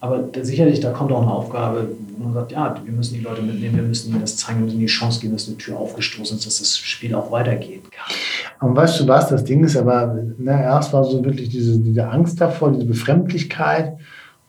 Aber 0.00 0.24
sicherlich, 0.42 0.80
da 0.80 0.92
kommt 0.92 1.10
auch 1.10 1.22
eine 1.22 1.32
Aufgabe, 1.32 1.88
wo 2.16 2.24
man 2.24 2.34
sagt, 2.34 2.52
ja, 2.52 2.76
wir 2.84 2.92
müssen 2.92 3.14
die 3.14 3.20
Leute 3.20 3.42
mitnehmen, 3.42 3.76
wir 3.76 3.82
müssen 3.82 4.10
ihnen 4.10 4.20
das 4.20 4.36
zeigen, 4.36 4.58
wir 4.58 4.64
müssen 4.66 4.76
ihnen 4.76 4.86
die 4.86 4.92
Chance 4.92 5.20
geben, 5.20 5.32
dass 5.32 5.48
eine 5.48 5.56
Tür 5.56 5.78
aufgestoßen 5.78 6.36
ist, 6.36 6.46
dass 6.46 6.58
das 6.58 6.76
Spiel 6.78 7.14
auch 7.14 7.30
weitergehen 7.32 7.82
kann. 7.90 8.68
Und 8.68 8.76
weißt 8.76 9.00
du 9.00 9.08
was, 9.08 9.28
das 9.28 9.44
Ding 9.44 9.64
ist 9.64 9.76
aber, 9.76 10.16
ne, 10.38 10.62
erst 10.62 10.92
war 10.92 11.02
so 11.04 11.24
wirklich 11.24 11.48
diese, 11.48 11.78
diese 11.78 12.08
Angst 12.08 12.40
davor, 12.40 12.72
diese 12.72 12.84
Befremdlichkeit. 12.84 13.96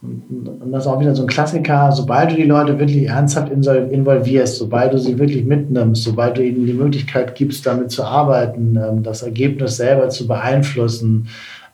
Und, 0.01 0.71
das 0.71 0.83
ist 0.83 0.87
auch 0.87 0.99
wieder 0.99 1.15
so 1.15 1.23
ein 1.23 1.27
Klassiker, 1.27 1.91
sobald 1.91 2.31
du 2.31 2.35
die 2.35 2.43
Leute 2.43 2.77
wirklich 2.77 3.07
ernsthaft 3.07 3.51
involvierst, 3.51 4.57
sobald 4.57 4.93
du 4.93 4.99
sie 4.99 5.17
wirklich 5.17 5.43
mitnimmst, 5.43 6.03
sobald 6.03 6.37
du 6.37 6.43
ihnen 6.43 6.67
die 6.67 6.73
Möglichkeit 6.73 7.35
gibst, 7.35 7.65
damit 7.65 7.89
zu 7.89 8.03
arbeiten, 8.03 8.77
ähm, 8.77 9.01
das 9.01 9.23
Ergebnis 9.23 9.77
selber 9.77 10.09
zu 10.09 10.27
beeinflussen, 10.27 11.29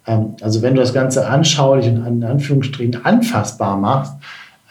also 0.06 0.62
wenn 0.62 0.76
du 0.76 0.82
das 0.82 0.94
Ganze 0.94 1.28
anschaulich 1.28 1.88
und 1.88 2.06
in 2.06 2.24
Anführungsstrichen 2.24 3.06
anfassbar 3.06 3.78
machst, 3.78 4.14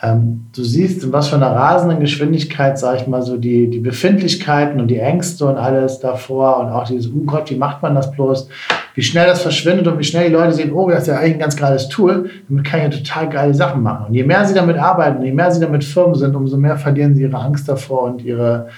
ähm, 0.02 0.46
du 0.54 0.64
siehst, 0.64 1.04
in 1.04 1.12
was 1.12 1.28
für 1.28 1.36
einer 1.36 1.52
rasenden 1.52 2.00
Geschwindigkeit, 2.00 2.76
sag 2.76 3.00
ich 3.00 3.06
mal, 3.06 3.22
so 3.22 3.36
die, 3.36 3.70
die 3.70 3.78
Befindlichkeiten 3.78 4.80
und 4.80 4.88
die 4.88 4.98
Ängste 4.98 5.46
und 5.46 5.56
alles 5.56 6.00
davor 6.00 6.58
und 6.58 6.70
auch 6.70 6.88
dieses, 6.88 7.10
oh 7.12 7.20
Gott, 7.24 7.50
wie 7.50 7.56
macht 7.56 7.82
man 7.82 7.94
das 7.94 8.10
bloß? 8.10 8.48
Wie 8.94 9.02
schnell 9.02 9.26
das 9.26 9.42
verschwindet 9.42 9.86
und 9.86 9.98
wie 10.00 10.04
schnell 10.04 10.26
die 10.28 10.34
Leute 10.34 10.54
sehen, 10.54 10.72
oh, 10.72 10.90
das 10.90 11.02
ist 11.02 11.06
ja 11.06 11.18
eigentlich 11.18 11.34
ein 11.34 11.38
ganz 11.38 11.56
geiles 11.56 11.88
Tool, 11.88 12.30
damit 12.48 12.64
kann 12.64 12.80
ich 12.80 12.84
ja 12.84 13.00
total 13.00 13.28
geile 13.28 13.54
Sachen 13.54 13.82
machen. 13.82 14.06
Und 14.08 14.14
je 14.14 14.24
mehr 14.24 14.44
sie 14.44 14.54
damit 14.54 14.76
arbeiten, 14.76 15.22
je 15.22 15.32
mehr 15.32 15.52
sie 15.52 15.60
damit 15.60 15.84
Firmen 15.84 16.16
sind, 16.16 16.34
umso 16.34 16.56
mehr 16.56 16.76
verlieren 16.76 17.14
sie 17.14 17.22
ihre 17.22 17.38
Angst 17.38 17.68
davor 17.68 18.02
und 18.02 18.22
ihre, 18.22 18.68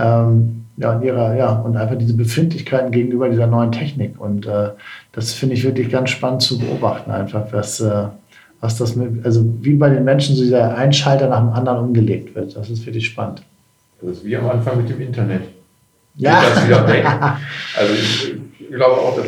ähm, 0.00 0.64
ja, 0.76 0.96
und 0.96 1.02
ihrer, 1.02 1.36
ja, 1.36 1.52
und 1.52 1.76
einfach 1.76 1.96
diese 1.96 2.14
Befindlichkeiten 2.14 2.90
gegenüber 2.90 3.28
dieser 3.28 3.46
neuen 3.46 3.70
Technik. 3.70 4.18
Und 4.18 4.46
äh, 4.46 4.70
das 5.12 5.32
finde 5.32 5.54
ich 5.54 5.64
wirklich 5.64 5.90
ganz 5.90 6.10
spannend 6.10 6.42
zu 6.42 6.58
beobachten, 6.58 7.10
einfach, 7.10 7.46
was, 7.52 7.80
äh, 7.80 8.06
was 8.60 8.78
das 8.78 8.96
mit, 8.96 9.24
also 9.24 9.44
wie 9.60 9.74
bei 9.74 9.90
den 9.90 10.04
Menschen 10.04 10.36
so 10.36 10.42
dieser 10.42 10.76
Einschalter 10.76 11.28
nach 11.28 11.40
dem 11.40 11.50
anderen 11.50 11.78
umgelegt 11.80 12.34
wird. 12.34 12.56
Das 12.56 12.70
ist 12.70 12.86
wirklich 12.86 13.06
spannend. 13.06 13.42
Das 14.00 14.18
ist 14.18 14.24
wie 14.24 14.36
am 14.36 14.48
Anfang 14.48 14.78
mit 14.78 14.88
dem 14.88 15.00
Internet. 15.00 15.42
Ja. 16.16 16.42
Das 16.42 16.66
wieder 16.66 16.88
weg. 16.88 17.06
Also 17.76 17.94
ich, 17.94 18.34
ich 18.58 18.68
glaube 18.70 18.96
auch, 18.96 19.16
dass 19.16 19.26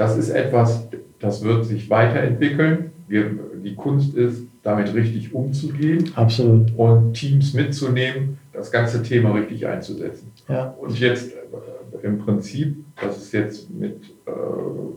das 0.00 0.16
ist 0.16 0.30
etwas, 0.30 0.88
das 1.20 1.42
wird 1.44 1.66
sich 1.66 1.90
weiterentwickeln. 1.90 2.89
Wir, 3.10 3.28
die 3.64 3.74
Kunst 3.74 4.14
ist, 4.14 4.44
damit 4.62 4.94
richtig 4.94 5.34
umzugehen. 5.34 6.12
Absolut. 6.14 6.72
Und 6.76 7.14
Teams 7.14 7.54
mitzunehmen, 7.54 8.38
das 8.52 8.70
ganze 8.70 9.02
Thema 9.02 9.32
richtig 9.32 9.66
einzusetzen. 9.66 10.30
Ja. 10.48 10.74
Und 10.80 10.98
jetzt 10.98 11.32
äh, 11.32 12.06
im 12.06 12.18
Prinzip, 12.18 12.76
das 13.02 13.18
ist 13.18 13.32
jetzt 13.32 13.68
mit 13.68 13.96
äh, 14.26 14.30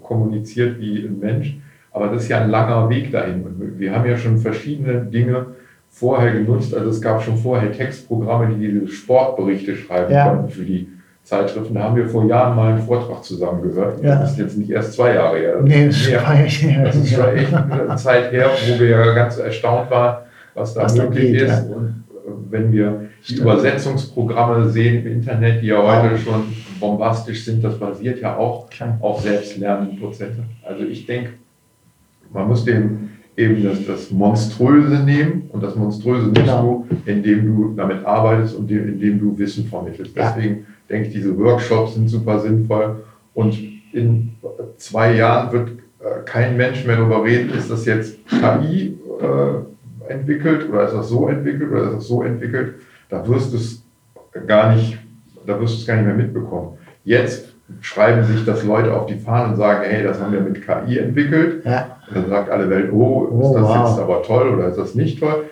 kommuniziert 0.01 0.79
wie 0.79 1.00
ein 1.05 1.20
Mensch, 1.20 1.58
aber 1.91 2.10
das 2.10 2.24
ist 2.24 2.29
ja 2.29 2.41
ein 2.41 2.51
langer 2.51 2.88
Weg 2.89 3.12
dahin. 3.12 3.43
Wir 3.79 3.96
haben 3.96 4.08
ja 4.08 4.17
schon 4.17 4.38
verschiedene 4.38 5.05
Dinge 5.05 5.48
vorher 5.89 6.34
genutzt. 6.34 6.75
Also 6.75 6.89
es 6.89 7.01
gab 7.01 7.24
schon 7.24 7.38
vorher 7.38 7.72
Textprogramme, 7.72 8.53
die 8.53 8.67
diese 8.67 8.88
Sportberichte 8.88 9.75
schreiben 9.75 10.12
ja. 10.12 10.29
konnten 10.29 10.50
für 10.50 10.65
die 10.65 10.88
Zeitschriften. 11.24 11.74
Da 11.74 11.84
haben 11.84 11.96
wir 11.96 12.08
vor 12.08 12.25
Jahren 12.25 12.56
mal 12.56 12.74
einen 12.74 12.82
Vortrag 12.82 13.24
zusammen 13.24 13.62
gehört. 13.62 14.03
Ja. 14.03 14.20
Das 14.20 14.32
ist 14.32 14.39
jetzt 14.39 14.58
nicht 14.58 14.70
erst 14.70 14.94
zwei 14.94 15.15
Jahre 15.15 15.38
her. 15.38 15.62
Nee, 15.63 15.88
das, 15.88 16.08
mehr. 16.08 16.84
das 16.84 16.96
ist 16.98 17.13
schon 17.13 17.36
echt 17.36 17.53
eine 17.53 17.96
Zeit 17.96 18.32
her, 18.32 18.50
wo 18.68 18.80
wir 18.80 18.89
ja 18.89 19.13
ganz 19.13 19.38
erstaunt 19.38 19.89
waren, 19.89 20.25
was 20.53 20.74
da 20.74 20.84
was 20.84 20.96
möglich 20.98 21.32
geht, 21.32 21.42
ist. 21.44 21.50
Ja. 21.50 21.75
Und 21.75 22.03
äh, 22.10 22.30
wenn 22.50 22.72
wir 22.74 23.06
die 23.22 23.24
Stimmt. 23.34 23.42
Übersetzungsprogramme 23.42 24.70
sehen 24.70 25.06
im 25.06 25.13
Internet, 25.13 25.62
die 25.62 25.68
ja 25.68 25.77
heute 25.77 26.18
schon 26.18 26.44
bombastisch 26.82 27.46
sind, 27.46 27.63
das 27.63 27.80
basiert 27.80 28.20
ja 28.20 28.36
auch 28.36 28.70
Klar. 28.70 28.98
auf 29.00 29.22
Selbstlernprozesse. 29.22 30.44
Also 30.62 30.84
ich 30.84 31.06
denke, 31.06 31.30
man 32.34 32.50
muss 32.50 32.65
dem 32.65 33.12
eben 33.38 33.63
das, 33.63 33.86
das 33.86 34.12
Monströse 34.12 35.03
nehmen 35.03 35.50
und 35.53 35.63
das 35.63 35.75
Monströse 35.75 36.25
nimmst 36.25 36.42
genau. 36.42 36.86
du, 36.89 37.12
indem 37.12 37.46
du 37.46 37.74
damit 37.75 38.06
arbeitest 38.06 38.56
und 38.56 38.70
indem 38.70 39.20
du 39.20 39.38
Wissen 39.38 39.65
vermittelst. 39.65 40.15
Ja. 40.15 40.34
Deswegen 40.36 40.65
denke 40.90 41.08
ich, 41.08 41.13
diese 41.13 41.38
Workshops 41.38 41.96
sind 41.96 42.10
super 42.10 42.40
sinnvoll 42.40 43.04
und 43.34 43.58
in 43.94 44.32
zwei 44.78 45.16
Jahren 45.16 45.52
wird 45.52 45.70
äh, 46.00 46.24
kein 46.25 46.58
Mensch 46.58 46.86
mehr 46.86 46.98
darüber 46.98 47.24
reden, 47.24 47.52
ist 47.52 47.70
das 47.70 47.86
jetzt 47.86 48.18
KI 48.28 48.98
äh, 49.22 50.12
entwickelt 50.12 50.70
oder 50.70 50.86
ist 50.86 50.94
das 50.94 51.10
so 51.10 51.28
entwickelt 51.28 51.72
oder 51.72 51.84
ist 51.86 51.94
das 51.96 52.08
so 52.08 52.24
entwickelt. 52.24 52.75
Da 53.10 53.25
wirst 53.28 53.54
du 53.54 53.58
es 53.58 53.84
gar 54.48 54.75
nicht, 54.75 54.98
da 55.46 55.60
wirst 55.60 55.75
du 55.75 55.80
es 55.80 55.88
gar 55.88 55.96
nicht 55.96 56.06
mehr 56.06 56.16
mitbekommen. 56.16 56.78
Jetzt 57.04 57.54
schreiben 57.82 58.24
sich 58.24 58.46
das 58.46 58.63
Leute 58.63 58.94
auf 58.94 59.06
die 59.06 59.16
Fahnen 59.16 59.52
und 59.52 59.58
sagen, 59.58 59.84
hey, 59.88 60.04
das 60.04 60.20
haben 60.20 60.34
wir 60.34 60.42
mit 60.42 60.66
KI 60.66 61.00
entwickelt. 61.00 61.66
Ja. 61.66 61.98
Und 62.08 62.18
dann 62.18 62.30
sagt 62.30 62.50
alle 62.50 62.70
Welt, 62.70 62.92
oh, 62.92 63.25
ist 63.25 63.32
oh, 63.32 63.54
das 63.56 63.63
wow. 63.63 63.90
jetzt 63.90 64.00
aber 64.00 64.24
toll 64.24 64.50
oder 64.50 64.68
ist 64.68 64.78
das 64.78 64.96
nicht 64.96 65.20
toll? 65.20 65.46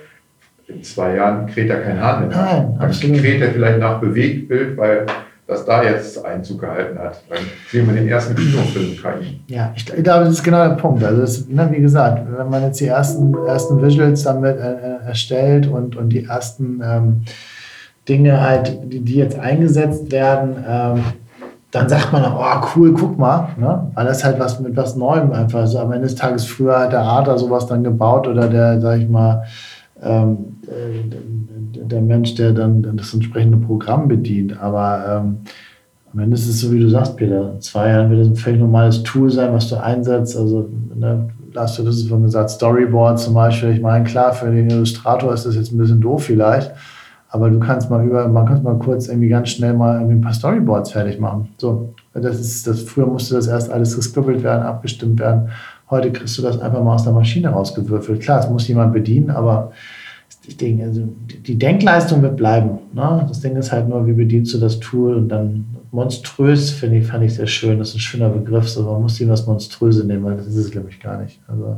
In 0.74 0.84
zwei 0.84 1.16
Jahren 1.16 1.48
kräht 1.48 1.70
er 1.70 1.82
kein 1.82 2.00
Hahn 2.00 2.28
mehr. 2.28 2.38
Nein, 2.38 2.78
dann 2.80 2.92
kräht 2.92 3.42
er 3.42 3.52
vielleicht 3.52 3.80
nach 3.80 4.00
Bewegtbild, 4.00 4.78
weil 4.78 5.06
das 5.52 5.66
da 5.66 5.84
jetzt 5.84 6.24
Einzug 6.24 6.62
gehalten 6.62 6.98
hat. 6.98 7.22
Dann 7.30 7.40
sehen 7.70 7.86
wir 7.86 7.94
den 7.94 8.08
ersten 8.08 8.36
Kinofilm 8.36 8.96
KI. 8.96 9.42
Ja, 9.48 9.74
ich, 9.76 9.86
glaube, 9.86 10.02
das 10.04 10.30
ist 10.30 10.44
genau 10.44 10.66
der 10.66 10.76
Punkt. 10.76 11.04
Also 11.04 11.22
das, 11.22 11.48
ne, 11.48 11.68
wie 11.72 11.82
gesagt, 11.82 12.26
wenn 12.38 12.50
man 12.50 12.64
jetzt 12.64 12.80
die 12.80 12.88
ersten, 12.88 13.36
ersten 13.46 13.82
Visuals 13.82 14.24
damit 14.24 14.58
äh, 14.58 14.72
äh 14.72 15.08
erstellt 15.08 15.68
und, 15.68 15.98
und 15.98 16.10
die 16.10 16.24
ersten 16.24 16.82
ähm, 16.84 17.22
Dinge 18.08 18.42
halt, 18.42 18.80
die, 18.86 19.02
die 19.02 19.16
jetzt 19.16 19.38
eingesetzt 19.38 20.12
werden, 20.12 20.56
ähm, 20.68 21.04
dann 21.72 21.88
sagt 21.88 22.12
man, 22.12 22.24
oh 22.26 22.68
cool, 22.76 22.94
guck 22.94 23.18
mal, 23.18 23.50
ne? 23.58 23.92
weil 23.94 24.06
das 24.06 24.24
halt 24.24 24.40
was 24.40 24.60
mit 24.60 24.76
was 24.76 24.96
Neuem 24.96 25.32
einfach. 25.32 25.60
Also 25.60 25.80
am 25.80 25.92
Ende 25.92 26.08
des 26.08 26.16
Tages 26.16 26.46
früher 26.46 26.80
hat 26.80 26.92
der 26.92 27.02
Arter 27.02 27.38
sowas 27.38 27.66
dann 27.66 27.84
gebaut 27.84 28.28
oder 28.28 28.48
der, 28.48 28.80
sag 28.82 29.00
ich 29.00 29.08
mal, 29.08 29.44
ähm, 30.02 30.58
äh, 30.68 31.82
der 31.86 32.02
Mensch, 32.02 32.36
der 32.36 32.52
dann 32.54 32.98
das 32.98 33.14
entsprechende 33.14 33.58
Programm 33.58 34.08
bedient. 34.08 34.60
Aber 34.62 35.04
ähm, 35.08 35.38
am 36.14 36.20
Ende 36.20 36.36
ist 36.36 36.48
es 36.48 36.60
so, 36.60 36.72
wie 36.72 36.80
du 36.80 36.90
sagst, 36.90 37.16
Peter. 37.16 37.54
In 37.54 37.62
zwei 37.62 37.90
Jahren 37.90 38.10
wird 38.10 38.22
es 38.22 38.28
ein 38.28 38.36
völlig 38.36 38.60
normales 38.60 39.04
Tool 39.04 39.32
sein, 39.32 39.54
was 39.54 39.70
du 39.70 39.82
einsetzt. 39.82 40.36
Also, 40.36 40.70
ne, 40.96 41.30
hast 41.56 41.80
du 41.80 41.84
das 41.84 42.04
schon 42.04 42.24
gesagt, 42.24 42.50
Storyboard 42.50 43.20
zum 43.20 43.34
Beispiel. 43.34 43.70
Ich 43.72 43.82
meine, 43.82 44.04
klar, 44.04 44.34
für 44.34 44.52
den 44.52 44.70
Illustrator 44.70 45.34
ist 45.34 45.46
das 45.46 45.56
jetzt 45.56 45.72
ein 45.72 45.78
bisschen 45.78 46.02
doof 46.02 46.26
vielleicht. 46.26 46.72
Aber 47.34 47.50
du 47.50 47.60
kannst 47.60 47.90
mal 47.90 48.06
über, 48.06 48.28
man 48.28 48.46
kann 48.46 48.62
mal 48.62 48.78
kurz 48.78 49.08
irgendwie 49.08 49.30
ganz 49.30 49.50
schnell 49.50 49.74
mal 49.74 49.96
irgendwie 49.96 50.16
ein 50.16 50.22
paar 50.22 50.34
Storyboards 50.34 50.92
fertig 50.92 51.18
machen. 51.18 51.48
So, 51.58 51.94
das 52.14 52.40
ist, 52.42 52.68
das, 52.68 52.82
früher 52.82 53.08
musste 53.08 53.36
das 53.36 53.48
erst 53.48 53.72
alles 53.72 53.96
gescribbelt 53.96 54.44
werden, 54.44 54.64
abgestimmt 54.64 55.18
werden. 55.18 55.50
Heute 55.90 56.12
kriegst 56.12 56.38
du 56.38 56.42
das 56.42 56.60
einfach 56.60 56.84
mal 56.84 56.96
aus 56.96 57.06
der 57.06 57.14
Maschine 57.14 57.50
rausgewürfelt. 57.50 58.22
Klar, 58.22 58.42
es 58.42 58.50
muss 58.50 58.68
jemand 58.68 58.92
bedienen, 58.92 59.30
aber 59.30 59.72
ich 60.46 60.58
denke, 60.58 60.84
also 60.84 61.08
die 61.48 61.58
Denkleistung 61.58 62.22
wird 62.22 62.36
bleiben. 62.36 62.80
Ne? 62.94 63.26
Das 63.30 63.40
Ding 63.40 63.56
ist 63.56 63.72
halt 63.72 63.88
nur, 63.88 64.06
wie 64.08 64.14
bedienst 64.14 64.54
du 64.54 64.58
das 64.58 64.80
Tool 64.82 65.16
und 65.16 65.30
dann 65.30 65.66
monströs, 65.92 66.72
finde 66.72 66.98
ich, 66.98 67.08
fand 67.08 67.24
ich 67.24 67.36
sehr 67.36 67.48
schön. 67.48 67.80
Das 67.80 67.90
ist 67.90 67.96
ein 67.96 68.00
schöner 68.00 68.30
Begriff. 68.30 68.68
So, 68.68 68.84
man 68.84 69.04
muss 69.04 69.18
hier 69.18 69.30
was 69.30 69.48
Monströse 69.48 70.06
nehmen, 70.06 70.26
weil 70.26 70.36
das 70.36 70.48
ist 70.48 70.56
es, 70.56 70.72
glaube 70.72 70.90
ich, 70.90 71.00
gar 71.00 71.22
nicht. 71.22 71.40
Also 71.48 71.78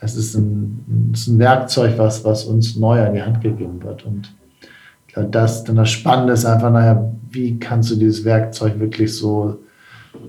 es 0.00 0.16
ist 0.16 0.34
ein, 0.34 1.10
es 1.12 1.20
ist 1.20 1.28
ein 1.28 1.38
Werkzeug, 1.38 1.94
was, 1.98 2.24
was 2.24 2.44
uns 2.44 2.76
neu 2.76 3.00
an 3.00 3.14
die 3.14 3.22
Hand 3.22 3.40
gegeben 3.40 3.82
wird. 3.82 4.04
Und 4.04 4.32
das, 5.14 5.64
dann 5.64 5.76
das 5.76 5.90
Spannende 5.90 6.32
ist 6.32 6.44
einfach, 6.44 6.70
naja, 6.70 7.12
wie 7.30 7.58
kannst 7.58 7.90
du 7.90 7.96
dieses 7.96 8.24
Werkzeug 8.24 8.78
wirklich 8.78 9.14
so 9.14 9.58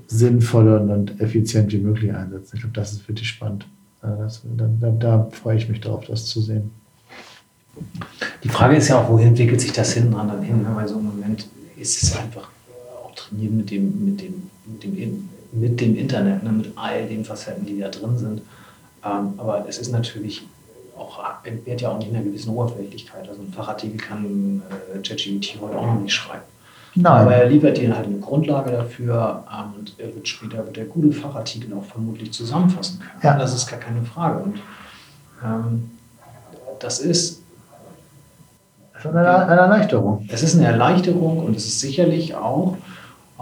sinnvoll 0.08 0.74
und, 0.74 0.90
und 0.90 1.22
effizient 1.22 1.72
wie 1.72 1.78
möglich 1.80 2.14
einsetzen? 2.14 2.56
Ich 2.56 2.62
glaube, 2.62 2.76
das 2.76 2.94
ist 2.94 3.08
wirklich 3.08 3.28
spannend. 3.30 3.66
Das, 4.02 4.42
da, 4.58 4.90
da, 4.90 5.28
freue 5.32 5.56
ich 5.56 5.70
mich 5.70 5.80
drauf, 5.80 6.04
das 6.06 6.26
zu 6.26 6.42
sehen. 6.42 6.72
Die 8.44 8.50
Frage 8.50 8.76
ist 8.76 8.90
ja 8.90 9.00
auch, 9.00 9.10
wohin 9.10 9.30
entwickelt 9.30 9.62
sich 9.62 9.72
das 9.72 9.94
hin 9.94 10.12
dann 10.12 10.42
hin? 10.42 10.66
Weil 10.74 10.88
so 10.88 11.00
im 11.00 11.06
Moment 11.06 11.48
ist 11.78 12.04
es 12.04 12.16
einfach 12.18 12.50
auch 13.02 13.16
trainiert 13.16 13.54
mit 13.54 13.72
dem, 13.72 14.06
mit 14.06 14.22
dem, 14.22 14.50
mit 14.66 14.84
dem, 14.84 15.30
mit 15.54 15.80
dem 15.80 15.96
Internet, 15.96 16.44
ne? 16.44 16.52
mit 16.52 16.74
all 16.76 17.08
den 17.08 17.24
Facetten, 17.24 17.66
die 17.66 17.80
da 17.80 17.88
drin 17.88 18.18
sind. 18.18 18.42
Ähm, 19.06 19.34
aber 19.38 19.66
es 19.70 19.78
ist 19.78 19.92
natürlich 19.92 20.46
auch, 20.98 21.20
entbehrt 21.44 21.82
ja 21.82 21.90
auch 21.90 21.98
nicht 21.98 22.14
einer 22.14 22.24
gewissen 22.24 22.52
Oberflächlichkeit. 22.52 23.28
Also 23.28 23.42
ein 23.42 23.52
Fachartikel 23.52 23.98
kann 23.98 24.62
äh, 24.94 25.00
ChatGPT 25.00 25.60
heute 25.62 25.78
auch 25.78 25.88
noch 25.88 26.02
nicht 26.02 26.14
schreiben. 26.14 26.44
Nein. 26.96 27.22
Aber 27.22 27.34
er 27.34 27.50
liefert 27.50 27.78
dir 27.78 27.96
halt 27.96 28.06
eine 28.06 28.20
Grundlage 28.20 28.72
dafür 28.72 29.44
ähm, 29.52 29.80
und 29.80 29.96
er 29.98 30.14
wird 30.14 30.28
später 30.28 30.66
wird 30.66 30.78
der 30.78 30.86
gute 30.86 31.12
Fachartikel 31.12 31.74
auch 31.74 31.84
vermutlich 31.84 32.32
zusammenfassen 32.32 33.00
können. 33.00 33.20
Ja. 33.24 33.38
Das 33.38 33.54
ist 33.54 33.68
gar 33.68 33.80
keine 33.80 34.04
Frage. 34.04 34.44
Und 34.44 34.62
ähm, 35.44 35.92
das 36.80 37.00
ist 37.00 37.42
eine, 39.04 39.48
eine 39.48 39.62
Erleichterung. 39.62 40.28
Es 40.32 40.44
ist 40.44 40.56
eine 40.56 40.68
Erleichterung 40.68 41.40
und 41.40 41.56
es 41.56 41.66
ist 41.66 41.80
sicherlich 41.80 42.36
auch 42.36 42.78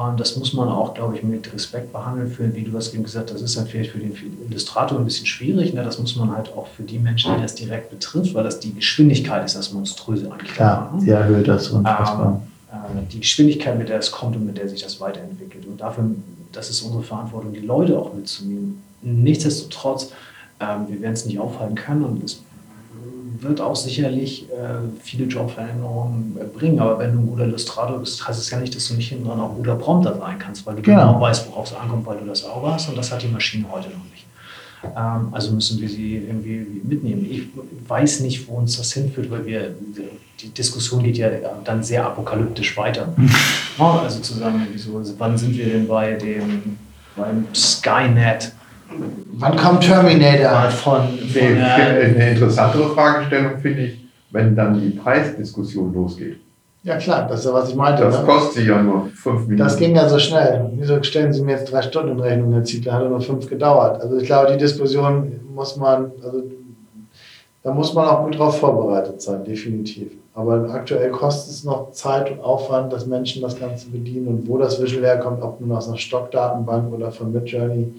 und 0.10 0.20
das 0.20 0.36
muss 0.38 0.53
man 0.53 0.70
auch, 0.70 0.93
glaube 0.93 1.15
ich, 1.15 1.24
mit 1.24 1.51
Respekt 1.53 1.91
behandeln. 1.91 2.31
Für, 2.31 2.55
wie 2.55 2.63
du 2.63 2.75
hast 2.77 2.93
eben 2.93 3.03
gesagt, 3.03 3.31
das 3.31 3.41
ist 3.41 3.58
halt 3.58 3.67
vielleicht 3.70 3.91
für 3.91 4.00
den 4.00 4.13
Illustrator 4.50 4.98
ein 4.98 5.05
bisschen 5.05 5.25
schwierig. 5.25 5.74
Ne? 5.74 5.84
Das 5.84 6.00
muss 6.00 6.15
man 6.15 6.36
halt 6.36 6.50
auch 6.55 6.67
für 6.67 6.84
die 6.84 7.00
Menschen, 7.00 7.36
die 7.36 7.41
das 7.41 7.55
direkt 7.55 7.89
betrifft, 7.89 8.34
weil 8.34 8.43
das 8.43 8.60
die 8.60 8.74
Geschwindigkeit 8.74 9.43
ist, 9.46 9.55
das 9.55 9.74
Monströse 9.74 10.31
eigentlich. 10.31 10.53
Klar, 10.53 10.93
sie 11.00 11.10
erhöht 11.10 11.48
das 11.48 11.70
unfassbar. 11.70 12.41
Ähm, 12.72 13.00
äh, 13.00 13.01
die 13.12 13.20
Geschwindigkeit, 13.20 13.77
mit 13.77 13.89
der 13.89 14.00
es 14.00 14.12
kommt 14.12 14.36
und 14.36 14.46
mit 14.46 14.58
der 14.58 14.70
sich 14.70 14.81
das 14.81 15.00
weiterentwickelt. 15.00 15.65
Und 15.65 15.81
dafür, 15.81 16.05
das 16.51 16.70
ist 16.70 16.81
unsere 16.81 17.03
Verantwortung, 17.03 17.53
die 17.53 17.60
Leute 17.60 17.98
auch 17.98 18.13
mitzunehmen. 18.13 18.81
Nichtsdestotrotz, 19.01 20.12
ähm, 20.60 20.86
wir 20.88 21.01
werden 21.01 21.13
es 21.13 21.25
nicht 21.25 21.39
aufhalten 21.39 21.75
können 21.75 22.03
und 22.03 22.24
es 22.24 22.41
wird 23.41 23.60
auch 23.62 23.75
sicherlich 23.75 24.50
äh, 24.50 24.79
viele 25.01 25.25
Jobveränderungen 25.25 26.38
bringen. 26.53 26.79
Aber 26.79 27.00
wenn 27.00 27.13
du 27.13 27.19
ein 27.19 27.27
guter 27.27 27.45
Illustrator 27.45 28.00
bist, 28.00 28.27
heißt 28.27 28.39
es 28.39 28.50
ja 28.50 28.60
nicht, 28.60 28.75
dass 28.75 28.88
du 28.88 28.93
nicht 28.93 29.10
hinten 29.10 29.25
dran 29.25 29.39
auch 29.39 29.51
ein 29.51 29.57
guter 29.57 29.75
Prompter 29.75 30.17
sein 30.17 30.38
kannst, 30.39 30.65
weil 30.65 30.75
du 30.75 30.81
genau, 30.81 31.13
genau 31.13 31.21
weißt, 31.21 31.48
worauf 31.50 31.67
es 31.67 31.75
ankommt, 31.75 32.05
weil 32.05 32.17
du 32.17 32.25
das 32.25 32.45
Auge 32.45 32.71
hast 32.71 32.89
und 32.89 32.98
das 32.98 33.12
hat 33.12 33.21
die 33.21 33.27
Maschine 33.27 33.65
heute 33.71 33.89
noch 33.89 34.03
nicht. 34.12 34.25
Ähm, 34.83 35.29
also 35.31 35.51
müssen 35.51 35.79
wir 35.79 35.89
sie 35.89 36.17
irgendwie 36.17 36.81
mitnehmen. 36.83 37.27
Ich 37.29 37.43
weiß 37.88 38.21
nicht, 38.21 38.48
wo 38.48 38.55
uns 38.55 38.77
das 38.77 38.93
hinführt, 38.93 39.29
weil 39.31 39.45
wir, 39.45 39.75
die 40.39 40.50
Diskussion 40.50 41.03
geht 41.03 41.17
ja 41.17 41.29
dann 41.63 41.83
sehr 41.83 42.05
apokalyptisch 42.05 42.75
weiter. 42.77 43.13
also 43.77 44.19
zu 44.19 44.33
sagen, 44.36 44.67
so, 44.75 45.01
wann 45.17 45.38
sind 45.38 45.57
wir 45.57 45.65
denn 45.65 45.88
bei 45.88 46.13
dem, 46.13 46.77
beim 47.15 47.48
Skynet? 47.53 48.53
Wann 49.33 49.55
kommt 49.55 49.83
Terminator? 49.83 50.69
Von, 50.69 51.01
von 51.01 51.17
nee, 51.33 51.62
eine 51.62 52.31
interessantere 52.31 52.89
Fragestellung 52.89 53.60
finde 53.60 53.83
ich, 53.83 54.05
wenn 54.31 54.55
dann 54.55 54.79
die 54.79 54.91
Preisdiskussion 54.91 55.93
losgeht. 55.93 56.38
Ja 56.83 56.98
klar, 56.98 57.27
das 57.27 57.41
ist 57.41 57.45
ja, 57.45 57.53
was 57.53 57.69
ich 57.69 57.75
meinte. 57.75 58.03
Das 58.03 58.19
ne? 58.19 58.25
kostet 58.25 58.65
ja 58.65 58.81
nur 58.81 59.07
fünf 59.13 59.41
Minuten. 59.41 59.57
Das 59.57 59.77
ging 59.77 59.95
ja 59.95 60.10
so 60.10 60.17
schnell. 60.17 60.71
Wieso 60.75 61.01
stellen 61.03 61.31
Sie 61.31 61.43
mir 61.43 61.57
jetzt 61.57 61.71
drei 61.71 61.83
Stunden 61.83 62.13
in 62.13 62.19
Rechnung? 62.19 62.51
Der 62.51 62.63
Zieht, 62.63 62.91
hat 62.91 63.07
nur 63.07 63.21
fünf 63.21 63.48
gedauert. 63.48 64.01
Also 64.01 64.17
ich 64.17 64.25
glaube, 64.25 64.51
die 64.51 64.57
Diskussion 64.57 65.39
muss 65.53 65.77
man, 65.77 66.12
also 66.24 66.43
da 67.63 67.71
muss 67.71 67.93
man 67.93 68.07
auch 68.07 68.24
gut 68.24 68.39
drauf 68.39 68.60
vorbereitet 68.60 69.21
sein, 69.21 69.43
definitiv. 69.43 70.12
Aber 70.33 70.69
aktuell 70.74 71.12
kostet 71.12 71.53
es 71.53 71.63
noch 71.63 71.91
Zeit 71.91 72.31
und 72.31 72.39
Aufwand, 72.39 72.91
dass 72.91 73.05
Menschen 73.05 73.43
das 73.43 73.60
Ganze 73.60 73.89
bedienen 73.89 74.27
und 74.27 74.48
wo 74.48 74.57
das 74.57 74.81
Visual 74.81 75.05
herkommt, 75.05 75.43
ob 75.43 75.62
nun 75.62 75.71
aus 75.74 75.88
einer 75.88 75.98
Stockdatenbank 75.98 76.91
oder 76.91 77.12
von 77.12 77.31
Midjourney. 77.31 77.93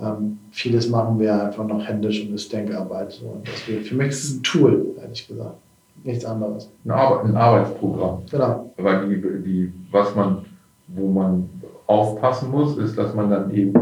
Ähm, 0.00 0.38
vieles 0.50 0.88
machen 0.88 1.18
wir 1.18 1.42
einfach 1.42 1.66
noch 1.66 1.86
händisch 1.86 2.26
und 2.26 2.34
ist 2.34 2.52
Denkarbeit. 2.52 3.12
So. 3.12 3.26
Und 3.26 3.46
deswegen, 3.46 3.84
für 3.84 3.94
mich 3.94 4.08
ist 4.08 4.24
es 4.24 4.36
ein 4.36 4.42
Tool, 4.42 4.86
ehrlich 5.00 5.26
gesagt 5.26 5.56
nichts 6.04 6.24
anderes. 6.24 6.70
Ein, 6.84 6.90
Ar 6.90 7.24
ein 7.24 7.36
Arbeitsprogramm. 7.36 8.22
Genau. 8.30 8.70
Weil 8.76 9.08
die, 9.08 9.42
die, 9.42 9.72
was 9.90 10.14
man, 10.14 10.44
wo 10.88 11.08
man 11.08 11.48
aufpassen 11.86 12.50
muss, 12.50 12.76
ist, 12.78 12.96
dass 12.98 13.14
man 13.14 13.30
dann 13.30 13.50
eben 13.54 13.74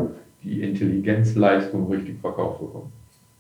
die 0.43 0.63
Intelligenzleistung 0.63 1.91
richtig 1.91 2.21
verkauft 2.21 2.61
bekommt. 2.61 2.87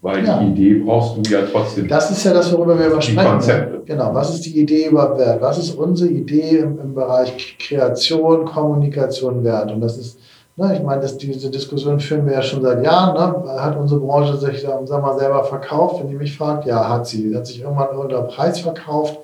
Weil 0.03 0.25
ja. 0.25 0.39
die 0.39 0.51
Idee 0.51 0.85
brauchst 0.85 1.17
du 1.17 1.31
ja 1.31 1.43
trotzdem. 1.51 1.89
Das 1.89 2.11
ist 2.11 2.23
ja 2.25 2.33
das, 2.33 2.53
worüber 2.53 2.79
wir 2.79 2.87
immer 2.87 3.01
sprechen. 3.01 3.25
Ne? 3.25 3.31
Konzepte. 3.31 3.83
Genau. 3.87 4.15
Was 4.15 4.35
ist 4.35 4.45
die 4.45 4.61
Idee 4.61 4.89
überhaupt 4.89 5.19
wert? 5.19 5.41
Was 5.41 5.59
ist 5.59 5.75
unsere 5.75 6.11
Idee 6.11 6.59
im, 6.59 6.79
im 6.79 6.95
Bereich 6.95 7.57
Kreation, 7.59 8.45
Kommunikation 8.45 9.43
wert? 9.43 9.73
Und 9.73 9.81
das 9.81 9.97
ist 9.97 10.21
Ne, 10.59 10.75
ich 10.75 10.83
meine, 10.83 11.03
das, 11.03 11.19
diese 11.19 11.51
Diskussion 11.51 12.01
führen 12.01 12.25
wir 12.25 12.33
ja 12.33 12.43
schon 12.43 12.63
seit 12.63 12.83
Jahren. 12.83 13.15
Ne? 13.15 13.61
Hat 13.61 13.77
unsere 13.77 14.01
Branche 14.01 14.39
sich 14.39 14.63
sag 14.63 15.03
mal, 15.03 15.19
selber 15.19 15.45
verkauft? 15.45 16.03
Wenn 16.03 16.11
ihr 16.11 16.19
mich 16.19 16.37
fragt, 16.37 16.65
ja, 16.65 16.89
hat 16.89 17.07
sie. 17.07 17.29
Sie 17.29 17.37
hat 17.37 17.47
sich 17.47 17.61
irgendwann 17.61 17.95
unter 17.97 18.23
Preis 18.23 18.61
verkauft, 18.61 19.19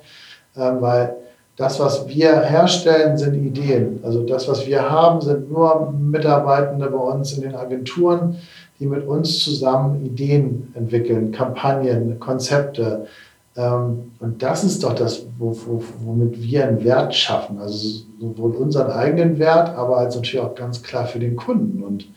ähm, 0.55 0.79
weil 0.79 1.15
das, 1.55 1.79
was 1.79 2.07
wir 2.07 2.39
herstellen, 2.41 3.17
sind 3.17 3.33
Ideen. 3.33 3.99
Also 4.03 4.23
das, 4.23 4.47
was 4.47 4.67
wir 4.67 4.87
haben, 4.89 5.21
sind 5.21 5.51
nur 5.51 5.91
Mitarbeitende 5.91 6.87
bei 6.87 6.97
uns 6.97 7.33
in 7.33 7.41
den 7.41 7.55
Agenturen, 7.55 8.37
die 8.79 8.85
mit 8.85 9.07
uns 9.07 9.43
zusammen 9.43 10.05
Ideen 10.05 10.71
entwickeln, 10.75 11.31
Kampagnen, 11.31 12.19
Konzepte, 12.19 12.83
ähm, 12.93 13.07
und 13.55 14.35
das 14.39 14.63
ist 14.63 14.83
doch 14.83 14.95
das, 14.95 15.27
womit 15.37 16.41
wir 16.41 16.67
einen 16.67 16.83
Wert 16.83 17.13
schaffen. 17.13 17.59
Also 17.59 18.03
sowohl 18.19 18.55
unseren 18.55 18.89
eigenen 18.89 19.37
Wert, 19.37 19.69
aber 19.77 19.97
als 19.97 20.15
natürlich 20.15 20.39
auch 20.39 20.55
ganz 20.55 20.81
klar 20.81 21.05
für 21.05 21.19
den 21.19 21.35
Kunden. 21.35 21.83
Und 21.83 22.07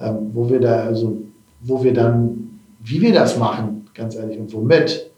ähm, 0.00 0.30
wo 0.32 0.48
wir 0.48 0.60
da, 0.60 0.84
also 0.84 1.18
wo 1.60 1.84
wir 1.84 1.92
dann, 1.92 2.60
wie 2.80 3.02
wir 3.02 3.12
das 3.12 3.36
machen, 3.36 3.88
ganz 3.92 4.14
ehrlich, 4.14 4.38
und 4.38 4.52
womit, 4.54 5.10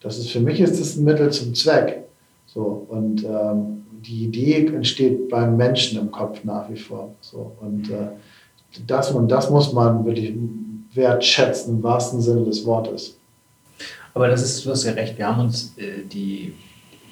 das 0.00 0.18
ist 0.18 0.30
für 0.30 0.40
mich 0.40 0.60
ist 0.60 0.80
das 0.80 0.96
ein 0.96 1.04
Mittel 1.04 1.30
zum 1.30 1.54
Zweck. 1.54 2.04
So, 2.46 2.86
und 2.88 3.24
ähm, 3.24 3.84
die 4.00 4.24
Idee 4.24 4.66
entsteht 4.68 5.28
beim 5.28 5.58
Menschen 5.58 6.00
im 6.00 6.10
Kopf 6.10 6.42
nach 6.44 6.70
wie 6.70 6.76
vor. 6.76 7.10
So, 7.20 7.52
und 7.60 7.90
äh, 7.90 8.08
das, 8.86 9.10
und 9.10 9.28
das 9.28 9.50
muss 9.50 9.74
man 9.74 10.06
wirklich 10.06 10.34
wertschätzen 10.94 11.76
im 11.76 11.82
wahrsten 11.82 12.22
Sinne 12.22 12.44
des 12.44 12.64
Wortes. 12.64 13.18
Aber 14.18 14.26
das 14.26 14.42
ist, 14.42 14.66
du 14.66 14.70
hast 14.70 14.82
ja 14.82 14.90
recht, 14.94 15.16
wir 15.16 15.28
haben 15.28 15.42
uns 15.42 15.74
äh, 15.76 16.02
die, 16.04 16.52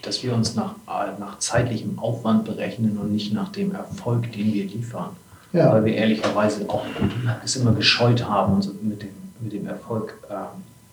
dass 0.02 0.25
wir 0.25 0.34
uns 0.34 0.56
nach, 0.56 0.72
äh, 0.88 1.20
nach 1.20 1.38
zeitlichem 1.38 2.00
Aufwand 2.00 2.44
berechnen 2.44 2.98
und 2.98 3.12
nicht 3.12 3.32
nach 3.32 3.52
dem 3.52 3.72
Erfolg, 3.72 4.32
den 4.32 4.52
wir 4.52 4.64
liefern. 4.64 5.10
Ja. 5.52 5.72
Weil 5.72 5.85
wir 5.85 5.94
ehrlicherweise 5.94 6.68
auch 6.68 6.85
es 7.44 7.54
immer 7.54 7.70
gescheut 7.74 8.24
haben, 8.24 8.54
uns 8.54 8.68
mit 8.83 9.02
dem, 9.02 9.14
mit 9.38 9.52
dem 9.52 9.68
Erfolg 9.68 10.18
äh, 10.28 10.35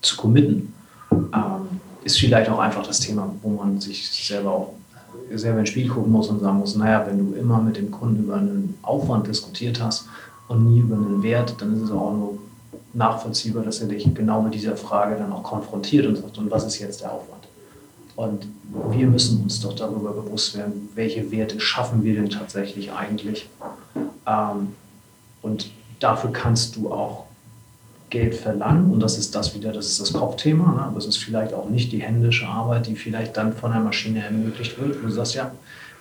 zu 0.03 0.15
committen. 0.15 0.75
Ähm, 1.11 1.79
ist 2.03 2.19
vielleicht 2.19 2.47
auch 2.47 2.59
einfach 2.59 2.85
das 2.85 2.99
Thema, 2.99 3.33
wo 3.41 3.49
man 3.49 3.81
sich 3.81 4.07
selber 4.11 4.51
auch 4.51 4.73
selber 5.33 5.61
ins 5.61 5.69
Spiel 5.69 5.87
gucken 5.87 6.11
muss 6.11 6.27
und 6.27 6.41
sagen 6.41 6.59
muss, 6.59 6.75
naja, 6.75 7.03
wenn 7.07 7.17
du 7.17 7.35
immer 7.35 7.59
mit 7.59 7.75
dem 7.77 7.89
Kunden 7.89 8.25
über 8.25 8.35
einen 8.35 8.77
Aufwand 8.83 9.25
diskutiert 9.25 9.81
hast 9.81 10.07
und 10.47 10.71
nie 10.71 10.81
über 10.81 10.95
einen 10.95 11.23
Wert, 11.23 11.55
dann 11.57 11.75
ist 11.75 11.81
es 11.81 11.89
auch 11.89 12.13
nur 12.13 12.37
nachvollziehbar, 12.93 13.63
dass 13.63 13.81
er 13.81 13.87
dich 13.87 14.13
genau 14.13 14.41
mit 14.41 14.53
dieser 14.53 14.77
Frage 14.77 15.15
dann 15.15 15.31
auch 15.31 15.43
konfrontiert 15.43 16.05
und 16.05 16.17
sagt, 16.17 16.37
und 16.37 16.51
was 16.51 16.65
ist 16.65 16.79
jetzt 16.79 17.01
der 17.01 17.11
Aufwand? 17.11 17.43
Und 18.15 18.47
wir 18.91 19.07
müssen 19.07 19.41
uns 19.41 19.59
doch 19.59 19.75
darüber 19.75 20.11
bewusst 20.11 20.55
werden, 20.55 20.89
welche 20.93 21.31
Werte 21.31 21.59
schaffen 21.59 22.03
wir 22.03 22.15
denn 22.15 22.29
tatsächlich 22.29 22.91
eigentlich. 22.91 23.49
Ähm, 24.27 24.69
und 25.41 25.71
dafür 25.99 26.31
kannst 26.31 26.75
du 26.75 26.91
auch 26.91 27.25
Geld 28.11 28.35
verlangen. 28.35 28.91
Und 28.91 28.99
das 28.99 29.17
ist 29.17 29.33
das 29.33 29.55
wieder, 29.55 29.71
das 29.71 29.87
ist 29.87 29.99
das 29.99 30.13
Kopfthema. 30.13 30.91
Ne? 30.91 30.97
Es 30.97 31.05
ist 31.05 31.17
vielleicht 31.17 31.53
auch 31.53 31.69
nicht 31.69 31.91
die 31.91 32.03
händische 32.03 32.47
Arbeit, 32.47 32.85
die 32.85 32.95
vielleicht 32.95 33.35
dann 33.35 33.53
von 33.53 33.71
der 33.71 33.81
Maschine 33.81 34.23
ermöglicht 34.23 34.79
wird. 34.79 35.01
Wo 35.01 35.07
du 35.07 35.11
sagst, 35.11 35.33
ja, 35.33 35.51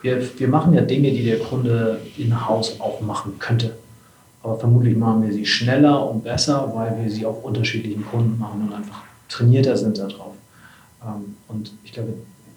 wir, 0.02 0.38
wir 0.38 0.48
machen 0.48 0.74
ja 0.74 0.82
Dinge, 0.82 1.10
die 1.10 1.24
der 1.24 1.38
Kunde 1.38 2.00
in-house 2.18 2.78
auch 2.80 3.00
machen 3.00 3.38
könnte. 3.38 3.76
Aber 4.42 4.58
vermutlich 4.58 4.96
machen 4.96 5.22
wir 5.22 5.32
sie 5.32 5.46
schneller 5.46 6.08
und 6.08 6.24
besser, 6.24 6.72
weil 6.74 7.02
wir 7.02 7.10
sie 7.10 7.24
auf 7.24 7.44
unterschiedlichen 7.44 8.04
Kunden 8.04 8.38
machen 8.38 8.68
und 8.68 8.74
einfach 8.74 9.02
trainierter 9.28 9.76
sind 9.76 9.98
darauf. 9.98 10.34
Ähm, 11.04 11.36
und 11.48 11.72
ich 11.84 11.92
glaube, 11.92 12.14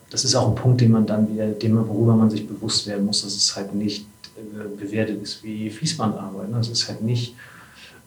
das 0.10 0.24
ist 0.24 0.36
auch 0.36 0.50
ein 0.50 0.56
Punkt, 0.56 0.82
den 0.82 0.92
man 0.92 1.06
dann 1.06 1.32
wieder, 1.32 1.48
dem, 1.48 1.78
worüber 1.88 2.16
man 2.16 2.30
sich 2.30 2.48
bewusst 2.48 2.88
werden 2.88 3.06
muss, 3.06 3.24
dass 3.24 3.36
es 3.36 3.56
halt 3.56 3.74
nicht 3.74 4.08
äh, 4.38 4.80
bewertet 4.80 5.22
ist 5.22 5.44
wie 5.44 5.70
Fließbandarbeit. 5.70 6.50
Ne? 6.50 6.60
Es 6.60 6.70
ist 6.70 6.88
halt 6.88 7.02
nicht 7.02 7.36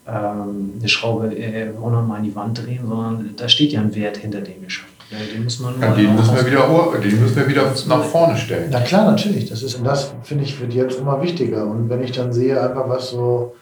ähm, 0.07 0.75
eine 0.79 0.89
Schraube 0.89 1.37
äh, 1.37 1.69
100 1.69 2.07
Mal 2.07 2.19
in 2.19 2.25
die 2.25 2.35
Wand 2.35 2.65
drehen, 2.65 2.87
sondern 2.89 3.35
da 3.37 3.49
steht 3.49 3.73
ja 3.73 3.81
ein 3.81 3.95
Wert 3.95 4.17
hinter 4.17 4.41
dem 4.41 4.63
Geschäft. 4.63 4.89
Ja, 5.11 5.19
den 5.19 5.45
muss 5.45 5.59
man 5.59 5.81
ja, 5.81 5.95
den, 5.95 6.15
müssen 6.15 6.37
wir 6.37 6.47
wieder, 6.47 7.01
den 7.01 7.21
müssen 7.21 7.37
wir 7.37 7.49
wieder 7.49 7.75
nach 7.89 8.05
vorne 8.05 8.37
stellen. 8.37 8.69
Na 8.71 8.81
klar, 8.81 9.11
natürlich. 9.11 9.49
Das 9.49 9.63
ist, 9.63 9.77
und 9.77 9.85
das 9.85 10.13
finde 10.23 10.45
ich 10.45 10.61
wird 10.61 10.75
jetzt 10.75 10.99
immer 10.99 11.23
wichtiger. 11.23 11.67
Und 11.67 11.89
wenn 11.89 12.03
ich 12.03 12.13
dann 12.13 12.33
sehe, 12.33 12.61
einfach 12.61 12.89
was 12.89 13.11
so 13.11 13.55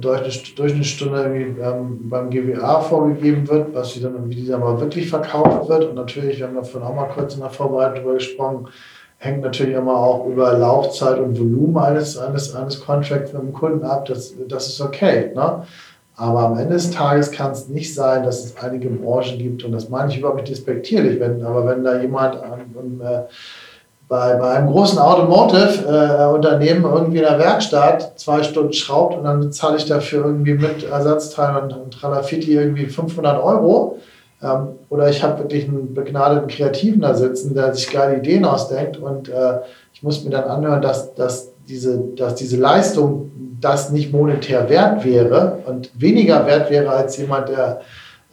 Durchschnittsstunde 0.00 1.24
ähm, 1.62 2.08
beim 2.08 2.30
GWA 2.30 2.80
vorgegeben 2.80 3.48
wird, 3.48 3.74
was 3.74 3.94
sie 3.94 4.00
dann, 4.00 4.28
wie 4.28 4.34
dieser 4.34 4.58
mal 4.58 4.80
wirklich 4.80 5.08
verkauft 5.08 5.68
wird. 5.68 5.84
Und 5.84 5.94
natürlich, 5.94 6.38
wir 6.38 6.46
haben 6.46 6.54
davon 6.54 6.82
auch 6.82 6.94
mal 6.94 7.08
kurz 7.08 7.34
in 7.34 7.40
der 7.40 7.50
Vorbereitung 7.50 7.96
darüber 7.96 8.14
gesprochen, 8.14 8.68
hängt 9.18 9.42
natürlich 9.42 9.76
immer 9.76 9.96
auch 9.96 10.26
über 10.26 10.52
Laufzeit 10.58 11.18
und 11.18 11.38
Volumen 11.38 11.78
eines, 11.78 12.18
eines, 12.18 12.54
eines 12.54 12.80
Contracts 12.80 13.32
mit 13.32 13.42
dem 13.42 13.52
Kunden 13.52 13.84
ab. 13.84 14.06
Das, 14.06 14.34
das 14.48 14.68
ist 14.68 14.80
okay. 14.80 15.32
Ne? 15.34 15.62
Aber 16.16 16.40
am 16.40 16.58
Ende 16.58 16.74
des 16.74 16.90
Tages 16.90 17.30
kann 17.30 17.52
es 17.52 17.68
nicht 17.68 17.94
sein, 17.94 18.22
dass 18.24 18.44
es 18.44 18.56
einige 18.58 18.88
Branchen 18.90 19.38
gibt, 19.38 19.64
und 19.64 19.72
das 19.72 19.88
meine 19.88 20.10
ich 20.10 20.18
überhaupt 20.18 20.40
nicht 20.40 20.50
despektierlich, 20.50 21.18
wenn, 21.18 21.42
aber 21.42 21.66
wenn 21.66 21.84
da 21.84 22.00
jemand 22.00 22.36
an, 22.36 22.60
an, 22.78 23.00
äh, 23.00 23.22
bei, 24.12 24.34
bei 24.34 24.50
einem 24.50 24.70
großen 24.70 24.98
Automotive-Unternehmen 24.98 26.84
äh, 26.84 26.86
irgendwie 26.86 27.16
in 27.16 27.24
der 27.24 27.38
Werkstatt 27.38 28.12
zwei 28.20 28.42
Stunden 28.42 28.74
schraubt 28.74 29.16
und 29.16 29.24
dann 29.24 29.40
bezahle 29.40 29.78
ich 29.78 29.86
dafür 29.86 30.26
irgendwie 30.26 30.52
mit 30.52 30.84
Ersatzteilen 30.84 31.62
und, 31.62 31.72
und 31.72 31.94
Tralafiti 31.94 32.52
irgendwie 32.52 32.84
500 32.84 33.42
Euro. 33.42 33.96
Ähm, 34.42 34.68
oder 34.90 35.08
ich 35.08 35.22
habe 35.22 35.38
wirklich 35.38 35.66
einen 35.66 35.94
begnadeten 35.94 36.46
Kreativen 36.46 37.00
da 37.00 37.14
sitzen, 37.14 37.54
der 37.54 37.72
sich 37.74 37.90
geile 37.90 38.18
Ideen 38.18 38.44
ausdenkt 38.44 38.98
und 38.98 39.30
äh, 39.30 39.60
ich 39.94 40.02
muss 40.02 40.22
mir 40.22 40.30
dann 40.30 40.44
anhören, 40.44 40.82
dass, 40.82 41.14
dass, 41.14 41.48
diese, 41.66 41.96
dass 42.14 42.34
diese 42.34 42.58
Leistung 42.58 43.30
das 43.62 43.92
nicht 43.92 44.12
monetär 44.12 44.68
wert 44.68 45.06
wäre 45.06 45.60
und 45.64 45.90
weniger 45.98 46.44
wert 46.44 46.68
wäre 46.68 46.90
als 46.90 47.16
jemand, 47.16 47.48
der 47.48 47.80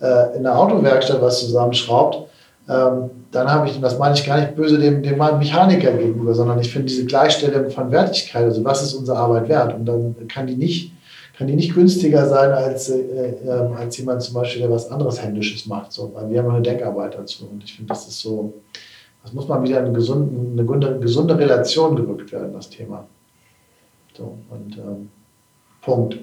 äh, 0.01 0.35
in 0.35 0.43
der 0.43 0.59
Autowerkstatt 0.59 1.21
was 1.21 1.39
zusammenschraubt. 1.39 2.27
Ähm, 2.69 3.09
dann 3.31 3.49
habe 3.49 3.67
ich, 3.67 3.75
und 3.75 3.81
das 3.81 3.97
meine 3.97 4.13
ich 4.13 4.23
gar 4.23 4.39
nicht 4.39 4.55
böse 4.55 4.77
dem, 4.77 5.01
dem 5.01 5.17
Mechaniker 5.17 5.91
gegenüber, 5.91 6.35
sondern 6.35 6.59
ich 6.59 6.71
finde 6.71 6.87
diese 6.87 7.05
Gleichstellung 7.05 7.71
von 7.71 7.91
Wertigkeit, 7.91 8.43
also 8.43 8.63
was 8.63 8.83
ist 8.83 8.93
unsere 8.93 9.17
Arbeit 9.17 9.49
wert? 9.49 9.73
Und 9.73 9.85
dann 9.87 10.15
kann 10.27 10.45
die 10.45 10.55
nicht, 10.55 10.93
kann 11.35 11.47
die 11.47 11.55
nicht 11.55 11.73
günstiger 11.73 12.27
sein 12.27 12.51
als, 12.51 12.89
äh, 12.89 12.99
äh, 12.99 13.49
als 13.75 13.97
jemand 13.97 14.21
zum 14.21 14.35
Beispiel, 14.35 14.61
der 14.61 14.69
was 14.69 14.91
anderes 14.91 15.21
Händisches 15.21 15.65
macht. 15.65 15.91
So, 15.91 16.11
weil 16.13 16.29
wir 16.29 16.43
haben 16.43 16.51
eine 16.51 16.61
Denkarbeit 16.61 17.15
dazu. 17.15 17.49
Und 17.51 17.63
ich 17.63 17.73
finde, 17.73 17.89
das 17.89 18.07
ist 18.07 18.19
so, 18.19 18.53
das 19.23 19.33
muss 19.33 19.47
mal 19.47 19.63
wieder 19.63 19.79
in 19.79 19.85
eine 19.85 19.93
gesunde, 19.93 20.61
eine 20.61 20.99
gesunde 20.99 21.37
Relation 21.39 21.95
gerückt 21.95 22.31
werden, 22.31 22.53
das 22.53 22.69
Thema. 22.69 23.05
So, 24.15 24.37
und 24.51 24.77
ähm, 24.77 25.09
Punkt. 25.81 26.19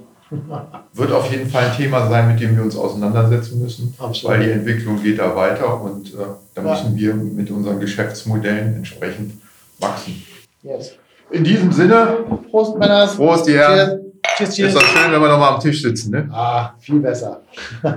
Wird 0.92 1.12
auf 1.12 1.30
jeden 1.30 1.48
Fall 1.48 1.66
ein 1.70 1.76
Thema 1.76 2.08
sein, 2.08 2.28
mit 2.28 2.40
dem 2.40 2.56
wir 2.56 2.64
uns 2.64 2.76
auseinandersetzen 2.76 3.60
müssen, 3.62 3.94
Absolut. 3.98 4.36
weil 4.36 4.44
die 4.44 4.50
Entwicklung 4.52 5.00
geht 5.02 5.18
da 5.18 5.34
weiter 5.36 5.80
und 5.80 6.12
äh, 6.14 6.16
da 6.54 6.62
Ja. 6.62 6.70
müssen 6.70 6.96
wir 6.96 7.14
mit 7.14 7.50
unseren 7.50 7.78
Geschäftsmodellen 7.78 8.74
entsprechend 8.74 9.34
wachsen. 9.78 10.24
Yes. 10.62 10.92
In 11.30 11.44
diesem 11.44 11.70
Sinne, 11.72 12.18
Prost, 12.50 12.76
Männers. 12.76 13.14
Prost, 13.16 13.46
die 13.46 13.54
Herren. 13.54 14.00
Cheers, 14.36 14.48
Ist 14.50 14.56
cheers. 14.56 14.74
doch 14.74 14.82
schön, 14.82 15.12
wenn 15.12 15.20
wir 15.20 15.28
nochmal 15.28 15.54
am 15.54 15.60
Tisch 15.60 15.80
sitzen. 15.82 16.10
Ne? 16.10 16.28
Ah, 16.32 16.70
viel 16.80 16.98
besser. 17.00 17.40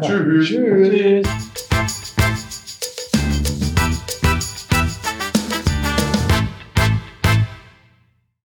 Tschüss. 0.02 0.48
Tschüss. 0.48 1.26
Tschüss. 1.28 1.99